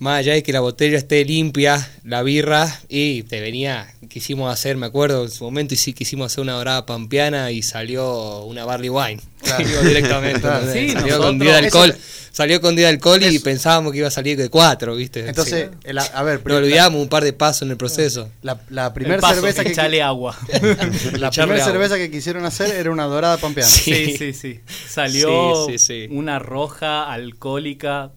más 0.00 0.18
allá 0.18 0.32
de 0.32 0.42
que 0.42 0.52
la 0.52 0.60
botella 0.60 0.98
esté 0.98 1.24
limpia, 1.24 1.88
la 2.04 2.22
birra, 2.22 2.80
y 2.88 3.22
te 3.24 3.40
venía, 3.40 3.86
quisimos 4.08 4.52
hacer, 4.52 4.76
me 4.76 4.86
acuerdo 4.86 5.22
en 5.24 5.30
su 5.30 5.44
momento, 5.44 5.74
y 5.74 5.76
sí 5.76 5.92
quisimos 5.92 6.32
hacer 6.32 6.42
una 6.42 6.54
dorada 6.54 6.84
pampeana 6.86 7.52
y 7.52 7.62
salió 7.62 8.40
una 8.44 8.64
barley 8.64 8.88
wine. 8.90 9.20
Claro. 9.42 9.64
Directamente. 9.82 10.40
Claro. 10.40 10.72
Sí, 10.72 10.90
salió 10.90 11.18
con 11.18 11.38
10 11.38 11.52
de 11.52 11.58
alcohol. 11.66 11.90
eso- 11.90 11.98
Salió 12.32 12.60
con 12.60 12.76
10 12.76 12.86
de 12.86 12.94
alcohol 12.94 13.22
y 13.24 13.38
pensábamos 13.40 13.90
que 13.92 13.98
iba 13.98 14.06
a 14.08 14.10
salir 14.12 14.38
de 14.38 14.48
4, 14.48 14.94
¿viste? 14.94 15.28
Entonces, 15.28 15.68
Sí. 15.72 15.78
el- 15.84 15.98
a 15.98 16.22
ver, 16.22 16.40
Nos 16.46 16.58
olvidamos 16.58 17.02
un 17.02 17.08
par 17.08 17.24
de 17.24 17.32
pasos 17.32 17.62
en 17.62 17.72
el 17.72 17.76
proceso. 17.76 18.30
la, 18.42 18.94
primera 18.94 19.20
cerveza 19.34 19.64
que, 19.64 20.00
agua. 20.02 20.36
la 21.18 21.30
primera 21.32 21.64
cerveza 21.64 21.96
que 21.98 22.10
quisieron 22.10 22.44
hacer 22.46 22.70
era 22.70 22.90
una 22.90 23.04
dorada 23.04 23.36
pampeana. 23.36 23.68
Sí, 23.68 24.16
sí, 24.16 24.32
sí. 24.32 24.60
Salió 24.88 25.66
Sí, 25.66 25.78
sí, 25.78 26.06
sí. 26.06 26.08
una 26.10 26.38
roja 26.38 27.12
alcohólica, 27.12 28.12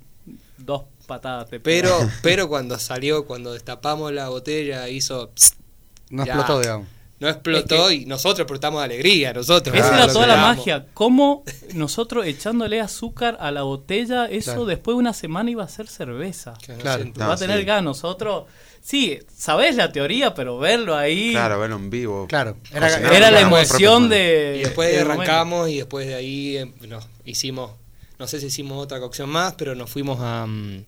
dos 0.60 0.84
patadas 1.06 1.50
de 1.52 1.60
Pero, 1.60 1.98
pero 2.22 2.48
cuando 2.48 2.78
salió, 2.80 3.26
cuando 3.26 3.54
destapamos 3.54 4.12
la 4.12 4.30
botella, 4.30 4.88
hizo. 4.90 5.32
psst, 5.36 5.56
No 6.10 6.26
Ya. 6.26 6.34
explotó, 6.34 6.60
digamos. 6.62 6.88
no 7.20 7.30
explotó 7.30 7.90
y 7.92 8.06
nosotros 8.06 8.42
explotamos 8.42 8.82
de 8.82 8.86
alegría, 8.86 9.32
nosotros. 9.34 9.74
Esa 9.76 9.92
Ah, 9.94 9.98
era 9.98 10.08
lo 10.08 10.14
toda 10.14 10.28
la 10.28 10.36
magia. 10.38 10.86
Cómo 10.94 11.44
nosotros 11.74 12.26
echándole 12.26 12.82
azúcar 12.82 13.38
a 13.40 13.50
la 13.52 13.62
botella, 13.64 14.26
eso 14.26 14.52
Claro. 14.52 14.66
después 14.66 14.96
de 14.96 15.00
una 15.00 15.14
semana 15.14 15.50
iba 15.50 15.64
a 15.64 15.68
ser 15.70 15.88
cerveza. 15.88 16.54
Claro. 16.80 17.06
No, 17.16 17.28
Va 17.28 17.34
a 17.34 17.38
tener 17.38 17.60
sí. 17.60 17.66
gas. 17.66 17.82
Nosotros, 17.82 18.44
sí, 18.82 19.20
sabés 19.34 19.76
la 19.78 19.92
teoría, 19.94 20.34
pero 20.34 20.58
verlo 20.58 20.96
ahí 20.98 21.32
Claro, 21.32 21.60
verlo 21.60 21.78
en 21.78 21.90
vivo. 21.90 22.28
Claro, 22.28 22.58
era- 22.74 23.32
la 23.32 23.40
emoción 23.40 24.10
de. 24.10 24.58
Y 24.58 24.64
después 24.66 24.92
momento. 24.94 25.14
arrancamos 25.14 25.70
y 25.70 25.78
después 25.78 26.06
de 26.08 26.16
ahí 26.16 26.58
eh, 26.58 26.74
nos 26.88 27.08
hicimos, 27.24 27.72
no 28.20 28.28
sé 28.28 28.40
si 28.40 28.48
hicimos 28.48 28.82
otra 28.84 29.00
cocción 29.00 29.30
más, 29.30 29.54
pero 29.54 29.76
nos 29.76 29.90
fuimos 29.90 30.20
a 30.22 30.46
mm, 30.46 30.86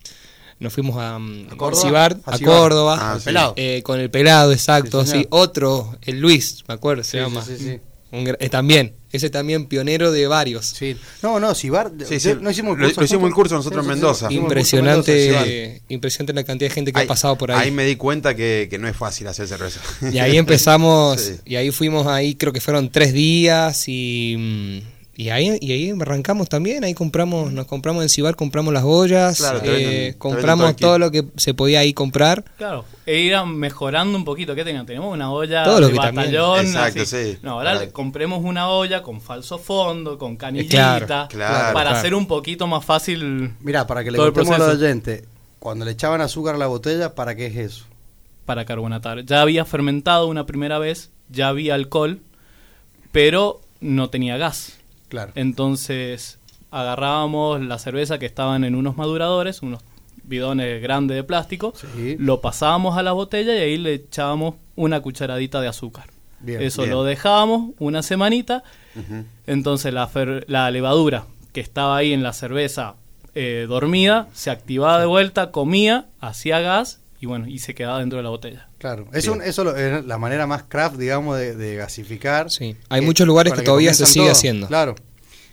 nos 0.60 0.72
fuimos 0.74 0.98
a, 0.98 1.20
mm, 1.20 1.48
¿A 1.52 1.58
Córdoba? 1.58 1.82
Cibar, 1.82 2.18
A 2.26 2.36
a. 2.36 2.40
Córdoba, 2.40 2.98
Ah, 3.14 3.20
sí. 3.20 3.26
pelado. 3.26 3.54
eh, 3.58 3.82
con 3.84 4.00
el 4.00 4.10
pelado, 4.10 4.52
exacto, 4.54 5.06
Sí, 5.06 5.26
otro, 5.30 5.98
el 6.02 6.20
Luis, 6.22 6.64
me 6.68 6.74
acuerdo, 6.76 7.04
se 7.04 7.20
llama. 7.20 7.44
sí, 7.44 7.58
sí, 7.58 7.64
sí. 7.66 7.80
Un 8.12 8.26
eh, 8.40 8.50
también, 8.50 8.94
ese 9.12 9.30
también 9.30 9.66
pionero 9.66 10.10
de 10.14 10.26
varios. 10.28 10.68
Sí. 10.68 10.96
No, 11.22 11.38
no, 11.42 11.54
Cibar. 11.54 11.92
Sí, 12.08 12.20
sí, 12.22 12.34
no 12.40 12.50
hicimos 12.50 12.76
el 12.76 12.82
lo- 12.84 12.86
curso. 12.88 13.02
lo 13.02 13.06
hicimos 13.06 13.28
el 13.28 13.34
curso 13.34 13.56
nosotros 13.56 13.84
en 13.84 13.90
Mendoza. 13.90 14.32
Impresionante, 14.32 15.82
impresionante 15.90 16.34
la 16.34 16.44
cantidad 16.46 16.70
de 16.70 16.74
gente 16.76 16.94
que 16.94 17.00
Ahí- 17.00 17.06
ha 17.06 17.08
pasado 17.08 17.36
por 17.38 17.52
ahí. 17.52 17.66
Ahí 17.66 17.72
me 17.72 17.84
di 17.84 17.96
cuenta 17.98 18.34
que, 18.36 18.68
que 18.70 18.78
no 18.78 18.88
es 18.88 18.96
fácil 18.96 19.28
hacer 19.28 19.48
cerveza. 19.48 19.82
Y 20.14 20.20
ahí 20.20 20.38
empezamos, 20.38 21.20
Sí. 21.22 21.36
y 21.46 21.56
ahí 21.58 21.72
fuimos 21.72 22.08
ahí, 22.08 22.36
creo 22.36 22.54
que 22.54 22.62
fueron 22.62 22.90
tres 22.90 23.12
días 23.12 23.84
y, 23.88 24.36
mm, 24.38 24.95
y 25.18 25.30
ahí 25.30 25.58
y 25.62 25.72
ahí 25.72 25.92
arrancamos 25.92 26.50
también, 26.50 26.84
ahí 26.84 26.94
compramos, 26.94 27.52
nos 27.52 27.66
compramos 27.68 28.04
en 28.04 28.10
Cibar, 28.10 28.36
compramos 28.36 28.74
las 28.74 28.84
ollas, 28.84 29.38
Claro, 29.38 29.62
eh, 29.64 30.16
compramos 30.18 30.76
todo 30.76 31.00
lo 31.00 31.10
que 31.12 31.26
se 31.38 31.54
podía 31.54 31.80
ahí 31.80 31.94
comprar. 31.94 32.44
Claro, 32.58 32.84
e 33.06 33.20
ir 33.20 33.36
mejorando 33.46 34.18
un 34.18 34.26
poquito. 34.26 34.56
¿Qué 34.56 34.64
teníamos? 34.64 34.88
Teníamos 34.88 35.14
una 35.14 35.32
olla 35.32 35.64
Todo 35.64 35.80
lo 35.80 35.88
de 35.88 35.94
que 35.94 36.00
batallón. 36.00 36.60
Exacto, 36.66 37.02
así. 37.04 37.34
sí. 37.34 37.38
No, 37.42 37.52
ahora 37.54 37.74
Para- 37.76 37.92
compremos 37.92 38.44
una 38.44 38.70
olla 38.70 39.02
con 39.02 39.22
falso 39.22 39.58
fondo, 39.58 40.18
con 40.18 40.36
canillita, 40.36 41.00
claro, 41.06 41.28
claro, 41.30 41.74
para 41.74 41.90
claro. 41.90 41.98
hacer 41.98 42.14
un 42.14 42.28
poquito 42.28 42.68
más 42.68 42.84
fácil 42.84 43.54
Mira, 43.62 43.88
para 43.88 44.04
que 44.04 44.12
le 44.12 44.18
contemos 44.18 44.54
a 44.54 44.58
los 44.58 44.76
oyentes, 44.76 45.24
cuando 45.60 45.86
le 45.86 45.92
echaban 45.92 46.22
azúcar 46.22 46.56
a 46.56 46.58
la 46.58 46.68
botella, 46.68 47.16
¿para 47.16 47.36
qué 47.36 47.46
es 47.48 47.56
eso? 47.56 47.86
para 48.46 48.64
carbonatar. 48.64 49.26
Ya 49.26 49.42
había 49.42 49.66
fermentado 49.66 50.28
una 50.28 50.46
primera 50.46 50.78
vez, 50.78 51.10
ya 51.30 51.48
había 51.48 51.74
alcohol, 51.74 52.20
pero 53.12 53.62
no 53.82 54.10
tenía 54.10 54.38
gas. 54.38 54.74
Claro. 55.10 55.32
Entonces 55.36 56.40
agarrábamos 56.72 57.62
la 57.62 57.78
cerveza 57.80 58.20
que 58.20 58.26
estaban 58.26 58.64
en 58.64 58.76
unos 58.76 58.98
maduradores, 58.98 59.62
unos 59.62 59.82
bidones 60.24 60.82
grandes 60.82 61.16
de 61.16 61.24
plástico, 61.24 61.74
Sí. 61.76 62.16
lo 62.20 62.42
pasábamos 62.42 62.98
a 62.98 63.04
la 63.04 63.12
botella 63.12 63.56
y 63.56 63.60
ahí 63.60 63.78
le 63.78 63.94
echábamos 63.94 64.56
una 64.76 65.00
cucharadita 65.02 65.62
de 65.62 65.68
azúcar. 65.68 66.06
Bien, 66.40 66.62
Eso 66.62 66.82
bien. 66.82 66.94
lo 66.96 67.04
dejábamos 67.04 67.72
una 67.80 68.04
semanita, 68.04 68.64
entonces 69.48 69.94
la, 69.94 70.08
fer- 70.10 70.44
la 70.48 70.70
levadura 70.72 71.26
que 71.54 71.62
estaba 71.62 71.98
ahí 71.98 72.12
en 72.14 72.24
la 72.24 72.34
cerveza 72.34 72.96
eh, 73.36 73.66
dormida, 73.68 74.28
se 74.34 74.50
activaba 74.50 75.00
de 75.00 75.06
vuelta, 75.06 75.52
comía, 75.52 76.06
hacía 76.20 76.60
gas 76.60 77.02
y 77.20 77.26
bueno, 77.26 77.48
y 77.48 77.60
se 77.60 77.74
quedaba 77.74 78.00
dentro 78.00 78.18
de 78.18 78.24
la 78.24 78.30
botella. 78.30 78.70
Claro, 78.78 79.08
es 79.14 79.28
un- 79.28 79.42
eso 79.42 79.64
lo- 79.64 79.76
es 79.76 80.06
la 80.06 80.18
manera 80.18 80.46
más 80.48 80.64
craft, 80.64 80.98
digamos, 80.98 81.38
de, 81.38 81.56
de 81.56 81.76
gasificar. 81.76 82.50
Sí, 82.52 82.76
hay 82.90 83.02
muchos 83.02 83.26
lugares 83.28 83.54
que 83.54 83.62
todavía 83.62 83.94
se 83.94 84.06
sigue 84.06 84.26
todo. 84.26 84.32
haciendo. 84.34 84.68
Claro. 84.68 84.96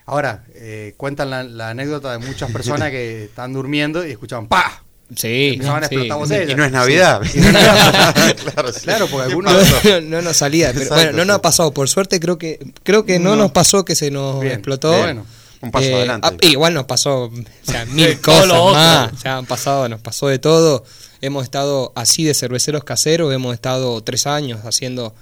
Ahora, 0.04 0.44
eh, 0.54 0.94
cuentan 0.96 1.30
la, 1.30 1.44
la 1.44 1.70
anécdota 1.70 2.12
de 2.12 2.18
muchas 2.26 2.50
personas 2.50 2.90
que 2.90 3.24
están 3.26 3.52
durmiendo 3.52 4.04
y 4.06 4.10
escuchaban 4.10 4.48
¡pa! 4.48 4.82
Sí, 5.14 5.50
Empezaban 5.54 5.84
a 5.84 5.88
sí. 5.88 5.94
Y 6.48 6.54
no 6.54 6.64
es 6.64 6.72
Navidad. 6.72 7.20
Sí. 7.22 7.38
Y 7.38 7.42
no 7.42 7.48
es 7.48 7.52
Navidad. 7.54 8.34
Claro, 8.54 8.72
sí. 8.72 8.80
claro, 8.80 9.06
porque 9.08 9.26
algunos... 9.26 9.52
No, 9.84 10.00
no 10.00 10.22
nos 10.22 10.36
salía. 10.38 10.68
pero 10.68 10.80
Exacto, 10.84 10.94
bueno, 11.04 11.18
no 11.18 11.24
nos 11.26 11.34
sí. 11.34 11.38
ha 11.38 11.42
pasado. 11.42 11.74
Por 11.74 11.88
suerte 11.90 12.18
creo 12.18 12.38
que 12.38 12.58
creo 12.82 13.04
que 13.04 13.18
no, 13.18 13.30
No. 13.30 13.42
nos 13.42 13.52
pasó 13.52 13.84
que 13.84 13.94
se 13.94 14.10
nos 14.10 14.40
Bien, 14.40 14.54
explotó. 14.54 14.90
bueno. 14.98 15.26
Un 15.62 15.70
paso 15.70 15.94
adelante. 15.94 16.28
ah, 16.28 16.46
igual 16.48 16.74
nos 16.74 16.84
pasó 16.84 17.26
o 17.26 17.32
sea, 17.62 17.84
mil 17.86 18.20
cosas 18.20 19.24
han 19.24 19.46
pasado, 19.46 19.88
nos 19.88 20.00
pasó 20.00 20.28
de 20.28 20.38
todo. 20.38 20.84
Hemos 21.20 21.44
estado 21.44 21.92
así 21.94 22.24
de 22.24 22.34
cerveceros 22.34 22.82
caseros. 22.84 23.32
Hemos 23.32 23.54
estado 23.54 24.02
tres 24.02 24.26
años 24.26 24.64
haciendo 24.64 25.14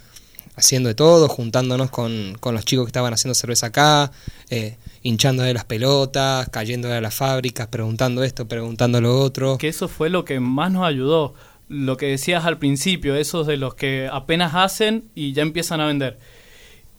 haciendo 0.56 0.88
de 0.88 0.94
todo, 0.94 1.28
juntándonos 1.28 1.90
con, 1.90 2.36
con 2.38 2.54
los 2.54 2.64
chicos 2.64 2.84
que 2.84 2.90
estaban 2.90 3.12
haciendo 3.12 3.34
cerveza 3.34 3.66
acá, 3.66 4.12
eh, 4.50 4.76
hinchando 5.02 5.42
de 5.42 5.54
las 5.54 5.64
pelotas, 5.64 6.48
cayendo 6.50 6.88
de 6.88 7.00
las 7.00 7.14
fábricas, 7.14 7.66
preguntando 7.68 8.22
esto, 8.22 8.46
preguntando 8.46 9.00
lo 9.00 9.20
otro. 9.20 9.58
Que 9.58 9.68
eso 9.68 9.88
fue 9.88 10.10
lo 10.10 10.24
que 10.24 10.40
más 10.40 10.70
nos 10.70 10.86
ayudó. 10.86 11.34
Lo 11.68 11.96
que 11.96 12.06
decías 12.06 12.44
al 12.44 12.58
principio, 12.58 13.14
esos 13.14 13.46
de 13.46 13.56
los 13.56 13.74
que 13.74 14.08
apenas 14.12 14.54
hacen 14.54 15.04
y 15.14 15.32
ya 15.32 15.42
empiezan 15.42 15.80
a 15.80 15.86
vender. 15.86 16.18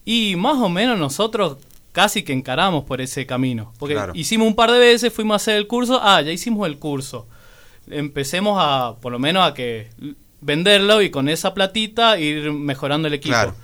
Y 0.04 0.34
más 0.36 0.56
o 0.56 0.68
menos 0.68 0.98
nosotros 0.98 1.58
casi 1.92 2.22
que 2.22 2.32
encaramos 2.32 2.84
por 2.84 3.00
ese 3.00 3.26
camino. 3.26 3.72
Porque 3.78 3.94
Claro. 3.94 4.12
hicimos 4.14 4.48
un 4.48 4.54
par 4.54 4.70
de 4.70 4.78
veces, 4.78 5.12
fuimos 5.12 5.34
a 5.34 5.36
hacer 5.36 5.56
el 5.56 5.66
curso, 5.66 6.00
ah, 6.02 6.20
ya 6.22 6.32
hicimos 6.32 6.66
el 6.66 6.78
curso. 6.78 7.28
Empecemos 7.88 8.56
a, 8.60 8.96
por 9.00 9.12
lo 9.12 9.18
menos 9.18 9.46
a 9.46 9.54
que 9.54 9.90
venderlo 10.40 11.02
y 11.02 11.10
con 11.10 11.28
esa 11.28 11.54
platita 11.54 12.18
ir 12.18 12.50
mejorando 12.52 13.08
el 13.08 13.14
equipo. 13.14 13.34
Claro. 13.34 13.54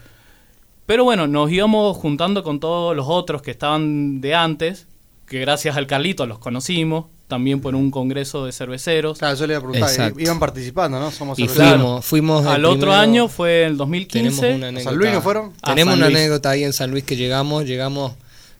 Pero 0.87 1.04
bueno, 1.04 1.26
nos 1.26 1.50
íbamos 1.50 1.97
juntando 1.97 2.42
con 2.42 2.61
todos 2.61 2.97
los 2.97 3.06
otros 3.08 3.42
que 3.42 3.50
estaban 3.50 4.20
de 4.20 4.35
antes, 4.35 4.87
que 5.26 5.38
gracias 5.40 5.76
al 5.76 5.87
Carlito 5.87 6.26
los 6.26 6.38
conocimos, 6.38 7.06
también 7.28 7.61
por 7.61 7.75
un 7.75 7.90
congreso 7.90 8.44
de 8.47 8.52
cerveceros. 8.52 9.18
Claro, 9.18 9.37
yo 9.37 9.47
le 9.47 9.52
iba 9.52 9.58
a 9.58 9.62
preguntar, 9.62 9.90
Exacto. 9.90 10.18
iban 10.20 10.38
participando, 10.40 10.99
¿no? 10.99 11.11
Somos 11.11 11.38
Y 11.38 11.42
cerveceros. 11.47 11.73
fuimos, 12.04 12.04
fuimos 12.06 12.47
Al 12.47 12.64
otro 12.64 12.78
primero- 12.80 12.94
año 13.00 13.28
fue 13.28 13.62
en 13.64 13.68
el 13.73 13.76
2015. 13.76 14.40
Tenemos 14.40 14.56
una 14.56 14.66
¿A 14.66 14.68
anécdota. 14.70 14.90
San 14.90 14.99
Luis 14.99 15.12
no 15.12 15.23
fueron? 15.23 15.52
A 15.62 15.68
Tenemos 15.75 15.94
una 15.97 16.06
anécdota 16.06 16.50
ahí 16.50 16.64
en 16.64 16.73
San 16.73 16.90
Luis 16.90 17.04
que 17.04 17.16
llegamos, 17.16 17.64
llegamos 17.66 18.12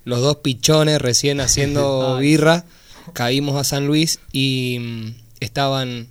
los 0.05 0.21
dos 0.21 0.37
pichones 0.37 1.01
recién 1.01 1.41
haciendo 1.41 2.17
birra, 2.21 2.65
caímos 3.15 3.57
a 3.57 3.65
San 3.65 3.87
Luis 3.87 4.21
y 4.33 4.77
mm, 4.81 5.15
estaban 5.41 6.09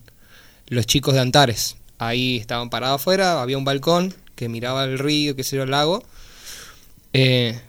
los 0.67 0.85
chicos 0.87 1.13
de 1.13 1.19
Antares. 1.21 1.77
Ahí 1.99 2.37
estaban 2.37 2.69
parados 2.71 3.01
afuera, 3.01 3.41
había 3.41 3.57
un 3.57 3.65
balcón 3.65 4.13
que 4.35 4.49
miraba 4.49 4.83
el 4.83 4.99
río, 4.99 5.35
qué 5.35 5.43
sé 5.43 5.55
yo, 5.57 5.63
el 5.63 5.71
lago. 5.71 6.03
Eh, 7.13 7.59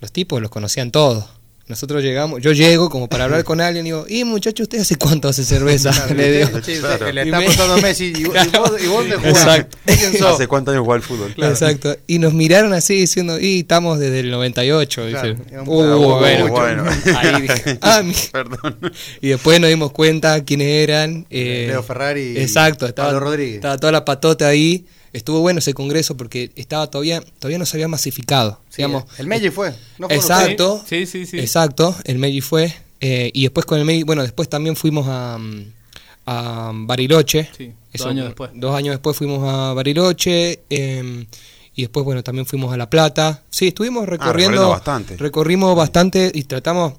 los 0.00 0.12
tipos 0.12 0.40
los 0.40 0.50
conocían 0.50 0.90
todos. 0.90 1.24
Nosotros 1.66 2.02
llegamos, 2.02 2.42
yo 2.42 2.52
llego 2.52 2.90
como 2.90 3.08
para 3.08 3.24
hablar 3.24 3.42
con 3.42 3.58
alguien 3.62 3.86
y 3.86 3.88
digo, 3.88 4.04
y 4.06 4.22
muchachos, 4.24 4.64
¿usted 4.64 4.80
hace 4.80 4.96
cuánto 4.96 5.28
hace 5.28 5.44
cerveza? 5.44 5.92
Claro, 5.92 6.14
Le 6.14 6.32
digo. 6.44 6.60
sí, 6.62 6.74
Claro. 6.78 7.10
Le 7.10 7.22
Y 7.22 7.24
está 7.24 7.38
me- 7.38 7.44
apostando 7.46 7.74
a 7.74 7.76
Messi 7.80 8.12
y, 8.14 8.20
y 8.20 8.24
vos, 8.24 8.36
y 8.46 8.86
vos 8.86 8.98
dónde 8.98 9.16
jugás? 9.16 9.28
Exacto. 9.46 9.78
¿Hace 10.28 10.46
cuántos 10.46 10.72
años 10.72 10.82
jugaba 10.82 10.96
al 10.96 11.02
fútbol? 11.02 11.34
Exacto. 11.38 11.96
Y 12.06 12.18
nos 12.18 12.34
miraron 12.34 12.74
así 12.74 12.96
diciendo, 12.96 13.40
y 13.40 13.60
estamos 13.60 13.98
desde 13.98 14.20
el 14.20 14.30
98. 14.30 15.06
Claro, 15.08 15.28
dice. 15.28 15.42
era 15.50 15.62
un 15.62 15.68
Uh, 15.68 15.72
poco- 15.98 16.18
bueno. 16.18 16.48
bueno. 16.48 16.84
Ahí 17.16 17.40
dije, 17.48 17.78
ah, 17.80 18.02
mi- 18.02 18.14
Perdón. 18.30 18.78
Y 19.22 19.28
después 19.28 19.58
nos 19.58 19.70
dimos 19.70 19.90
cuenta 19.92 20.44
quiénes 20.44 20.68
eran. 20.68 21.26
eh, 21.30 21.64
Leo 21.68 21.82
Ferrari 21.82 22.34
y 22.36 22.38
Exacto, 22.40 22.86
estaba, 22.86 23.08
Pablo 23.08 23.20
Rodríguez. 23.20 23.54
estaba 23.56 23.78
toda 23.78 23.92
la 23.92 24.04
patota 24.04 24.48
ahí. 24.48 24.84
Estuvo 25.14 25.40
bueno 25.40 25.60
ese 25.60 25.72
congreso 25.72 26.16
porque 26.16 26.50
estaba 26.56 26.88
todavía 26.90 27.22
todavía 27.38 27.58
no 27.58 27.64
se 27.64 27.76
había 27.78 27.88
masificado. 27.88 28.60
Sí, 28.68 28.76
digamos. 28.82 29.04
el 29.18 29.26
Meiji 29.26 29.48
fue. 29.48 29.72
¿no 29.98 30.08
Exacto. 30.10 30.84
Sí, 30.86 31.06
sí, 31.06 31.24
sí. 31.24 31.38
Exacto, 31.38 31.96
el 32.04 32.18
Meiji 32.18 32.42
fue. 32.42 32.74
eh, 33.00 33.30
y 33.32 33.42
después 33.44 33.64
con 33.64 33.78
el 33.78 33.84
Meiji, 33.86 34.02
bueno, 34.02 34.22
después 34.22 34.48
también 34.50 34.76
fuimos 34.76 35.06
a, 35.08 35.38
a 36.26 36.72
Bariloche. 36.74 37.48
Sí, 37.56 37.72
dos 37.94 38.06
años 38.06 38.26
después. 38.26 38.50
Dos 38.54 38.74
años 38.76 38.92
después 38.94 39.16
fuimos 39.16 39.42
a 39.48 39.72
Bariloche. 39.72 40.60
eh, 40.68 41.26
y 41.76 41.82
después, 41.82 42.04
bueno, 42.04 42.22
también 42.22 42.46
fuimos 42.46 42.72
a 42.72 42.76
La 42.76 42.88
Plata. 42.88 43.42
Sí, 43.50 43.66
estuvimos 43.66 44.06
recorriendo. 44.08 44.32
recorriendo 44.52 44.68
bastante. 44.70 45.16
Recorrimos 45.16 45.74
bastante 45.76 46.30
y 46.32 46.44
tratamos. 46.44 46.94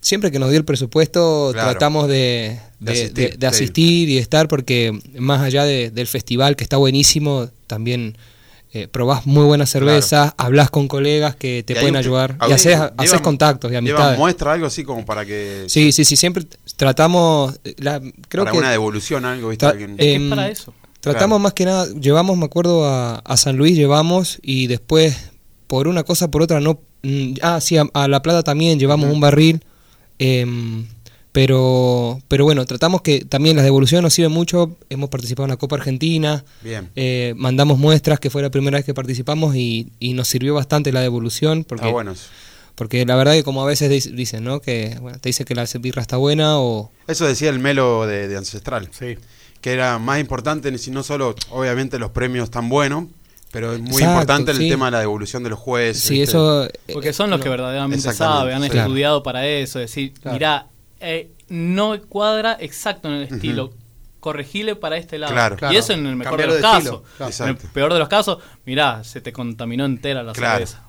Siempre 0.00 0.30
que 0.30 0.38
nos 0.38 0.50
dio 0.50 0.58
el 0.58 0.64
presupuesto, 0.64 1.50
Claro. 1.52 1.70
tratamos 1.70 2.08
de, 2.08 2.58
De 2.80 2.92
de- 2.92 2.92
asistir, 2.92 3.14
de- 3.30 3.36
de 3.36 3.40
sí. 3.40 3.46
asistir 3.46 4.08
y 4.08 4.14
de 4.14 4.20
estar, 4.20 4.48
porque 4.48 4.98
más 5.18 5.40
allá 5.42 5.64
de- 5.64 5.90
del 5.90 6.06
festival, 6.06 6.56
que 6.56 6.64
está 6.64 6.76
buenísimo, 6.76 7.48
también 7.66 8.16
eh, 8.74 8.86
probás 8.86 9.24
muy 9.24 9.44
buena 9.44 9.64
cerveza, 9.64 10.34
hablas 10.36 10.68
con 10.70 10.88
colegas 10.88 11.34
que 11.34 11.62
te 11.66 11.72
Y 11.72 11.76
pueden 11.76 11.92
un- 11.94 11.96
ayudar 11.96 12.32
y 12.32 12.52
¿Algún- 12.52 12.54
haces, 12.98 13.20
contactos 13.22 13.72
y 13.72 13.76
amistades. 13.76 14.18
muestra 14.18 14.52
algo 14.52 14.66
así 14.66 14.84
como 14.84 15.06
para 15.06 15.24
que. 15.24 15.64
Sí, 15.68 15.90
sí, 15.90 16.04
sí, 16.04 16.16
siempre 16.16 16.44
tratamos, 16.76 17.58
la, 17.78 18.00
creo 18.28 18.44
para 18.44 18.52
que 18.52 18.58
una 18.58 18.70
devolución, 18.70 19.24
algo, 19.24 19.48
¿viste? 19.48 19.66
tra- 19.66 19.70
Alguien- 19.70 19.90
Es 19.92 19.96
que 19.96 20.14
em, 20.14 20.24
es 20.24 20.28
para 20.30 20.48
eso. 20.50 20.74
Tratamos 21.00 21.36
Claro. 21.36 21.38
más 21.40 21.52
que 21.54 21.64
nada, 21.64 21.86
llevamos, 21.98 22.36
me 22.36 22.44
acuerdo, 22.44 22.84
a, 22.86 23.16
a 23.16 23.36
San 23.36 23.56
Luis, 23.56 23.76
llevamos 23.76 24.38
y 24.42 24.66
después, 24.66 25.16
por 25.66 25.88
una 25.88 26.02
cosa, 26.04 26.30
por 26.30 26.42
otra, 26.42 26.60
no... 26.60 26.78
mm, 27.02 27.34
ah, 27.42 27.60
sí, 27.60 27.76
a, 27.78 27.84
a 27.94 28.06
La 28.08 28.20
Plata 28.22 28.42
también 28.42 28.78
llevamos 28.78 29.10
un 29.10 29.20
barril, 29.20 29.62
em, 30.18 30.86
pero, 31.32 32.18
pero 32.28 32.44
bueno, 32.44 32.64
tratamos 32.66 33.02
que 33.02 33.24
también 33.24 33.54
las 33.56 33.64
devoluciones 33.64 34.02
nos 34.02 34.12
sirven 34.14 34.32
mucho, 34.32 34.76
hemos 34.90 35.08
participado 35.10 35.44
en 35.44 35.50
la 35.50 35.56
Copa 35.56 35.76
Argentina, 35.76 36.44
Bien. 36.62 36.90
eh, 36.96 37.34
mandamos 37.36 37.78
muestras, 37.78 38.18
que 38.18 38.30
fue 38.30 38.42
la 38.42 38.50
primera 38.50 38.78
vez 38.78 38.84
que 38.84 38.94
participamos 38.94 39.54
y, 39.54 39.92
y 40.00 40.14
nos 40.14 40.26
sirvió 40.28 40.54
bastante 40.54 40.90
la 40.90 41.00
devolución, 41.00 41.64
porque, 41.64 41.84
Está 41.84 41.92
bueno. 41.92 42.12
eso. 42.12 42.24
porque 42.74 43.04
la 43.06 43.14
verdad 43.14 43.34
que 43.34 43.44
como 43.44 43.62
a 43.62 43.66
veces 43.66 43.90
dic- 43.90 44.14
dicen, 44.14 44.42
¿no? 44.42 44.60
Que 44.60 44.96
bueno, 45.00 45.18
te 45.18 45.28
dice 45.28 45.44
que 45.44 45.54
la 45.54 45.66
birra 45.80 46.02
está 46.02 46.16
buena 46.16 46.58
o... 46.58 46.90
Eso 47.06 47.26
decía 47.26 47.50
el 47.50 47.58
Melo 47.60 48.06
de, 48.06 48.26
de 48.26 48.36
Ancestral. 48.36 48.88
Sí. 48.90 49.16
Que 49.60 49.72
era 49.72 49.98
más 49.98 50.20
importante, 50.20 50.76
si 50.78 50.90
no 50.90 51.02
solo, 51.02 51.34
obviamente, 51.50 51.98
los 51.98 52.10
premios 52.10 52.50
tan 52.50 52.68
buenos, 52.68 53.04
pero 53.50 53.72
es 53.72 53.78
muy 53.80 53.88
Exacto, 53.92 54.10
importante 54.12 54.50
el 54.52 54.56
sí. 54.58 54.68
tema 54.68 54.86
de 54.86 54.90
la 54.92 55.00
devolución 55.00 55.42
de 55.42 55.50
los 55.50 55.58
jueces. 55.58 56.02
Sí, 56.02 56.14
¿viste? 56.20 56.30
eso... 56.30 56.64
eh, 56.66 56.70
Porque 56.92 57.12
son 57.12 57.30
los 57.30 57.38
no. 57.38 57.42
que 57.44 57.48
verdaderamente 57.48 58.12
saben, 58.12 58.54
han 58.56 58.62
sí. 58.64 58.70
Claro. 58.70 58.86
estudiado 58.88 59.22
para 59.22 59.46
eso. 59.46 59.78
Decir, 59.78 60.12
Claro. 60.14 60.34
mirá, 60.34 60.66
eh, 61.00 61.30
no 61.48 62.00
cuadra 62.08 62.56
exacto 62.60 63.08
en 63.08 63.14
el 63.14 63.22
estilo. 63.24 63.72
Corregile 64.20 64.74
para 64.74 64.96
este 64.96 65.16
lado. 65.16 65.32
Claro. 65.32 65.56
Y 65.72 65.76
eso 65.76 65.92
en 65.92 66.04
el 66.06 66.16
mejor 66.16 66.38
de 66.40 66.46
los 66.48 66.56
de 66.56 66.60
casos. 66.62 67.02
En 67.40 67.48
el 67.48 67.56
peor 67.56 67.92
de 67.92 68.00
los 68.00 68.08
casos, 68.08 68.38
mirá, 68.66 69.04
se 69.04 69.20
te 69.20 69.32
contaminó 69.32 69.84
entera 69.84 70.22
la 70.24 70.32
Claro. 70.32 70.66
cerveza. 70.66 70.82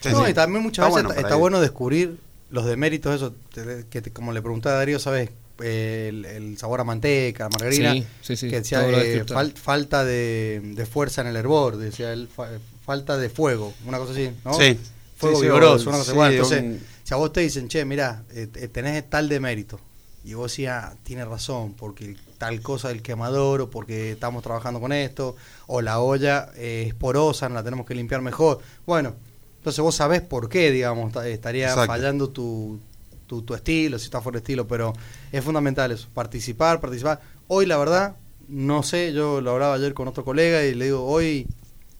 Sí, 0.00 0.10
no, 0.10 0.24
sí. 0.26 0.30
y 0.32 0.34
también 0.34 0.62
muchas 0.62 0.84
Está 0.86 0.96
veces 0.96 1.06
bueno 1.14 1.20
está, 1.20 1.34
bueno 1.36 1.60
descubrir 1.60 2.18
los 2.50 2.66
deméritos, 2.66 3.14
eso, 3.14 3.34
te- 3.54 3.86
que 3.88 4.02
te- 4.02 4.12
como 4.12 4.32
le 4.32 4.42
preguntaba 4.42 4.76
a 4.76 4.78
Darío, 4.78 4.98
¿sabes? 4.98 5.30
El, 5.60 6.24
el 6.24 6.58
sabor 6.58 6.80
a 6.80 6.84
manteca, 6.84 7.46
a 7.46 7.48
margarina, 7.48 7.92
Sí, 7.92 8.04
sí, 8.22 8.36
sí, 8.36 8.48
que 8.50 8.56
decía 8.56 8.80
eh, 8.88 9.24
fal- 9.24 9.54
falta 9.54 10.04
de, 10.04 10.60
de 10.64 10.86
fuerza 10.86 11.20
en 11.20 11.28
el 11.28 11.36
hervor, 11.36 11.76
decía 11.76 12.12
él, 12.12 12.28
fa- 12.28 12.48
falta 12.84 13.16
de 13.16 13.28
fuego, 13.30 13.72
una 13.86 13.98
cosa 13.98 14.12
así, 14.12 14.30
¿no? 14.44 14.54
Sí. 14.54 14.76
Fuego 15.16 15.40
vigoroso, 15.40 15.88
una 15.90 15.98
cosa 15.98 16.10
sí, 16.10 16.16
igual. 16.16 16.32
Entonces, 16.32 16.62
un- 16.62 16.80
si 17.04 17.14
a 17.14 17.16
vos 17.18 17.32
te 17.32 17.40
dicen, 17.40 17.68
che, 17.68 17.84
mira, 17.84 18.24
eh, 18.32 18.48
eh, 18.54 18.68
tenés 18.68 19.08
tal 19.08 19.28
de 19.28 19.38
mérito, 19.38 19.78
y 20.24 20.34
vos 20.34 20.50
decís, 20.50 20.68
ah, 20.68 20.96
tiene 21.04 21.24
razón, 21.24 21.74
porque 21.74 22.16
tal 22.38 22.60
cosa 22.60 22.88
del 22.88 23.00
quemador, 23.02 23.60
o 23.60 23.70
porque 23.70 24.10
estamos 24.12 24.42
trabajando 24.42 24.80
con 24.80 24.92
esto, 24.92 25.36
o 25.68 25.82
la 25.82 26.00
olla 26.00 26.50
eh, 26.56 26.86
es 26.88 26.94
porosa, 26.94 27.48
la 27.48 27.62
tenemos 27.62 27.86
que 27.86 27.94
limpiar 27.94 28.22
mejor. 28.22 28.58
Bueno, 28.86 29.14
entonces 29.58 29.80
vos 29.82 29.94
sabés 29.94 30.20
por 30.20 30.48
qué, 30.48 30.70
digamos, 30.72 31.12
ta- 31.12 31.28
estaría 31.28 31.68
Exacto. 31.68 31.86
fallando 31.86 32.28
tu, 32.30 32.80
tu, 33.26 33.42
tu 33.42 33.54
estilo, 33.54 33.98
si 33.98 34.04
está 34.06 34.20
fuera 34.20 34.36
de 34.36 34.42
estilo, 34.42 34.66
pero 34.66 34.92
es 35.32 35.42
fundamental 35.44 35.90
eso, 35.92 36.08
participar, 36.14 36.80
participar. 36.80 37.20
Hoy, 37.48 37.66
la 37.66 37.76
verdad, 37.78 38.16
no 38.48 38.82
sé, 38.82 39.12
yo 39.12 39.40
lo 39.40 39.52
hablaba 39.52 39.74
ayer 39.74 39.94
con 39.94 40.08
otro 40.08 40.24
colega 40.24 40.64
y 40.64 40.74
le 40.74 40.86
digo, 40.86 41.04
hoy 41.04 41.46